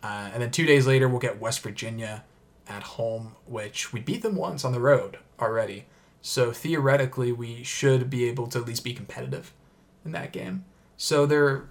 [0.00, 2.22] Uh, and then two days later, we'll get West Virginia
[2.68, 5.86] at home, which we beat them once on the road already.
[6.22, 9.52] So theoretically, we should be able to at least be competitive
[10.04, 10.64] in that game.
[10.96, 11.64] So there,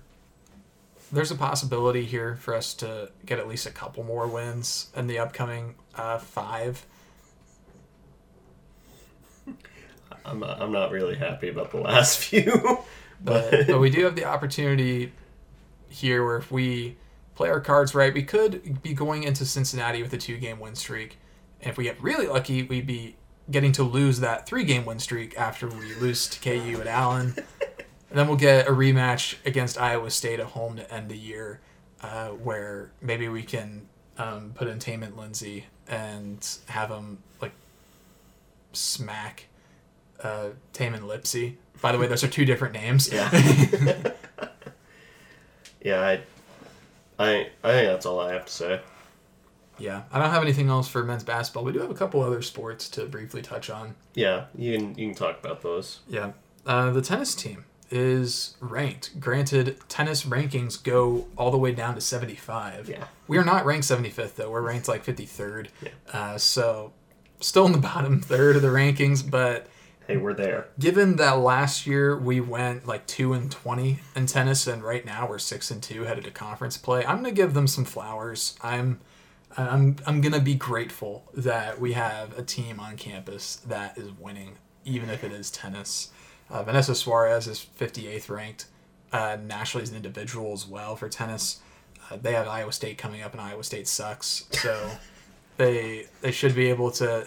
[1.09, 5.07] there's a possibility here for us to get at least a couple more wins in
[5.07, 6.85] the upcoming uh, five.
[10.25, 12.83] I'm I'm not really happy about the last few,
[13.23, 15.13] But, but we do have the opportunity
[15.93, 16.97] here where if we
[17.35, 20.75] play our cards right, we could be going into Cincinnati with a two game win
[20.75, 21.17] streak.
[21.61, 23.15] And if we get really lucky, we'd be
[23.49, 27.35] getting to lose that three game win streak after we lose to KU and Allen.
[28.09, 31.59] and then we'll get a rematch against Iowa State at home to end the year,
[32.01, 33.87] uh, where maybe we can
[34.17, 37.53] um, put in Taman Lindsay and have him like
[38.71, 39.47] smack
[40.21, 41.55] uh, Taman Lipsey.
[41.81, 43.11] By the way, those are two different names.
[43.11, 43.29] Yeah.
[45.83, 46.11] yeah, I,
[47.19, 48.81] I I think that's all I have to say.
[49.79, 51.63] Yeah, I don't have anything else for men's basketball.
[51.63, 53.95] We do have a couple other sports to briefly touch on.
[54.13, 55.99] Yeah, you can you can talk about those.
[56.07, 56.31] Yeah,
[56.65, 59.19] uh, the tennis team is ranked.
[59.19, 62.87] Granted, tennis rankings go all the way down to seventy five.
[62.87, 63.05] Yeah.
[63.27, 64.49] we are not ranked seventy fifth though.
[64.51, 65.69] We're ranked like fifty third.
[65.81, 65.89] Yeah.
[66.11, 66.93] Uh, so
[67.39, 69.67] still in the bottom third of the rankings, but
[70.07, 70.67] Hey, we're there.
[70.77, 75.27] given that last year we went like 2 and 20 in tennis and right now
[75.27, 78.57] we're 6 and 2 headed to conference play i'm going to give them some flowers.
[78.61, 78.99] I'm
[79.57, 84.11] i'm i'm going to be grateful that we have a team on campus that is
[84.19, 86.09] winning even if it is tennis.
[86.49, 88.65] Uh, vanessa suarez is 58th ranked.
[89.13, 91.59] Uh, nationally as an individual as well for tennis.
[92.09, 94.89] Uh, they have iowa state coming up and iowa state sucks so
[95.57, 97.25] they they should be able to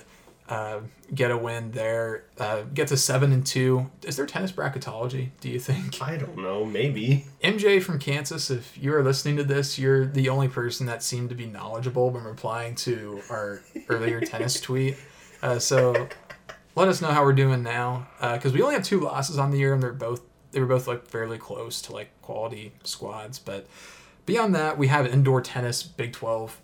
[0.48, 0.80] uh,
[1.14, 2.24] get a win there.
[2.38, 3.90] Uh, get to seven and two.
[4.04, 5.30] Is there tennis bracketology?
[5.40, 7.26] Do you think I don't know, maybe.
[7.42, 8.50] MJ from Kansas?
[8.50, 12.10] If you are listening to this, you're the only person that seemed to be knowledgeable
[12.10, 14.96] when replying to our earlier tennis tweet.
[15.42, 16.08] Uh, so
[16.74, 19.58] let us know how we're doing now, because we only have two losses on the
[19.58, 20.22] year, and they're both
[20.52, 23.38] they were both like fairly close to like quality squads.
[23.38, 23.66] But
[24.24, 26.60] beyond that, we have indoor tennis, Big Twelve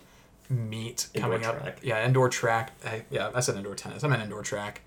[0.53, 1.79] meet Indoor coming up.
[1.81, 2.73] Yeah, indoor track.
[2.85, 4.03] I, yeah, I said indoor tennis.
[4.03, 4.81] I meant indoor track.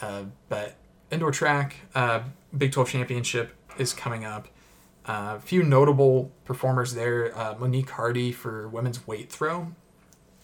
[0.00, 0.76] Uh, but
[1.10, 2.20] indoor track, uh,
[2.56, 4.48] Big 12 championship is coming up.
[5.04, 7.36] Uh, a few notable performers there.
[7.36, 9.72] Uh, Monique Hardy for women's weight throw.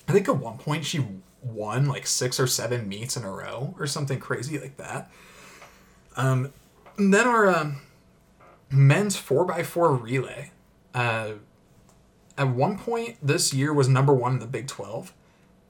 [0.08, 1.04] I think at one point she
[1.42, 5.10] won like six or seven meets in a row or something crazy like that.
[6.16, 6.52] Um,
[6.96, 7.80] and then our um,
[8.70, 10.50] men's 4x4 relay.
[12.36, 15.12] At one point this year was number one in the Big 12.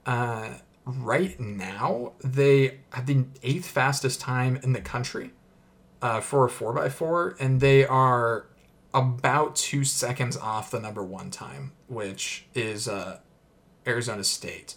[0.05, 0.49] Uh,
[0.85, 5.31] right now, they have the eighth fastest time in the country
[6.01, 8.47] uh, for a 4x4, and they are
[8.93, 13.19] about two seconds off the number one time, which is uh,
[13.85, 14.75] Arizona State.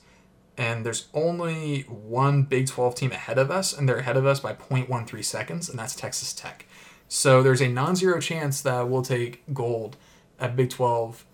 [0.57, 4.41] And there's only one Big 12 team ahead of us, and they're ahead of us
[4.41, 6.67] by 0.13 seconds, and that's Texas Tech.
[7.07, 9.97] So there's a non zero chance that we'll take gold
[10.41, 11.25] at Big 12,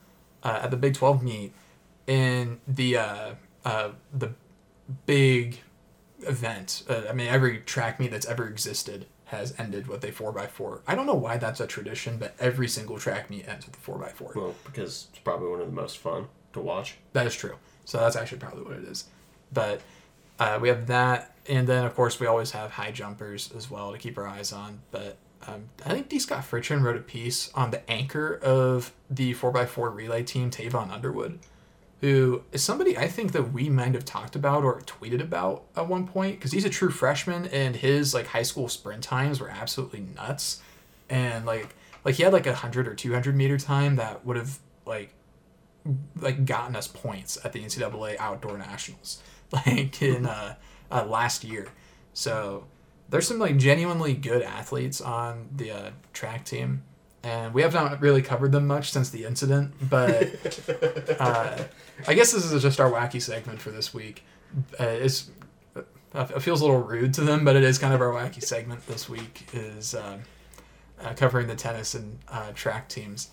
[0.44, 1.52] uh, at the Big 12 meet
[2.06, 3.34] in the, uh,
[3.64, 4.34] uh, the
[5.06, 5.60] big
[6.26, 6.82] event.
[6.88, 10.80] Uh, I mean, every track meet that's ever existed has ended with a 4x4.
[10.86, 13.90] I don't know why that's a tradition, but every single track meet ends with a
[13.90, 14.34] 4x4.
[14.34, 16.96] Well, because it's probably one of the most fun to watch.
[17.12, 17.56] That is true.
[17.84, 19.06] So that's actually probably what it is.
[19.52, 19.80] But
[20.38, 23.92] uh, we have that, and then of course we always have high jumpers as well
[23.92, 24.80] to keep our eyes on.
[24.90, 25.16] But
[25.46, 26.18] um, I think D.
[26.18, 31.38] Scott Fritchen wrote a piece on the anchor of the 4x4 relay team, Tavon Underwood,
[32.00, 35.88] who is somebody I think that we might have talked about or tweeted about at
[35.88, 39.50] one point because he's a true freshman and his like high school sprint times were
[39.50, 40.62] absolutely nuts,
[41.08, 41.74] and like
[42.04, 45.14] like he had like a hundred or two hundred meter time that would have like
[46.16, 49.22] like gotten us points at the NCAA outdoor nationals
[49.52, 50.54] like in uh,
[50.90, 51.68] uh, last year.
[52.12, 52.66] So
[53.14, 56.82] there's some like genuinely good athletes on the uh, track team,
[57.22, 59.72] and we have not really covered them much since the incident.
[59.88, 61.62] But uh,
[62.08, 64.24] I guess this is just our wacky segment for this week.
[64.80, 65.30] Uh, it's
[65.76, 68.42] uh, it feels a little rude to them, but it is kind of our wacky
[68.42, 70.18] segment this week is uh,
[71.00, 73.28] uh, covering the tennis and uh, track teams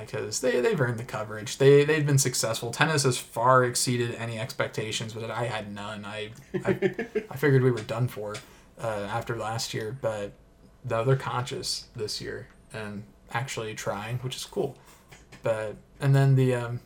[0.00, 1.58] because they, they've earned the coverage.
[1.58, 2.70] They, they've been successful.
[2.70, 6.06] Tennis has far exceeded any expectations, but I had none.
[6.06, 6.30] I,
[6.64, 6.70] I,
[7.30, 8.36] I figured we were done for
[8.82, 10.32] uh, after last year, but
[10.84, 14.76] though they're conscious this year and actually trying, which is cool.
[15.42, 16.80] But and then the um,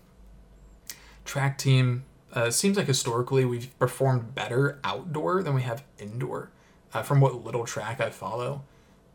[1.25, 6.51] track team uh, seems like historically we've performed better outdoor than we have indoor,
[6.93, 8.63] uh, from what little track I follow.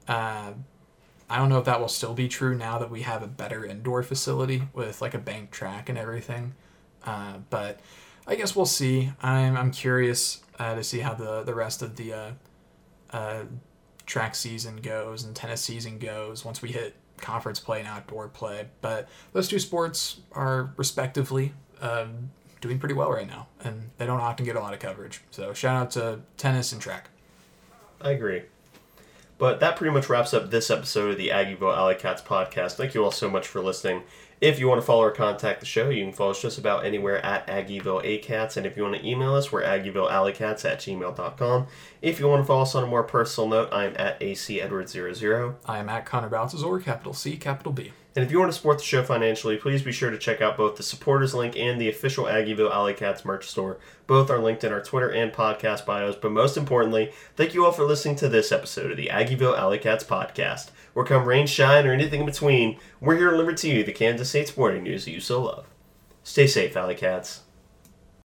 [0.07, 0.53] Uh,
[1.29, 3.63] I don't know if that will still be true now that we have a better
[3.63, 6.55] indoor facility with like a bank track and everything.
[7.05, 7.79] Uh, but
[8.27, 9.13] I guess we'll see.
[9.21, 12.33] I'm, I'm curious uh, to see how the, the rest of the
[13.11, 13.43] uh,
[14.05, 18.67] track season goes and tennis season goes once we hit conference play and outdoor play.
[18.81, 24.19] But those two sports are respectively um, doing pretty well right now, and they don't
[24.19, 25.21] often get a lot of coverage.
[25.31, 27.09] So shout out to tennis and track.
[28.01, 28.43] I agree.
[29.37, 32.73] But that pretty much wraps up this episode of the Aggieville Alley Cats podcast.
[32.73, 34.03] Thank you all so much for listening.
[34.41, 36.83] If you want to follow or contact the show, you can follow us just about
[36.83, 38.57] anywhere at Aggieville ACATS.
[38.57, 41.67] And if you want to email us, we're AggievilleAlleyCats at gmail.com.
[42.01, 45.55] If you want to follow us on a more personal note, I'm at ACEdward00.
[45.67, 47.93] I am at Connor Baltazar, capital C, capital B.
[48.15, 50.57] And if you want to support the show financially, please be sure to check out
[50.57, 53.77] both the supporters link and the official Aggieville Alley Cats merch store.
[54.07, 56.15] Both are linked in our Twitter and podcast bios.
[56.15, 59.77] But most importantly, thank you all for listening to this episode of the Aggieville Alley
[59.77, 60.71] Cats podcast.
[60.93, 63.93] Where come rain, shine, or anything in between, we're here to deliver to you the
[63.93, 65.65] Kansas State sporting news that you so love.
[66.23, 67.41] Stay safe, Alley Cats.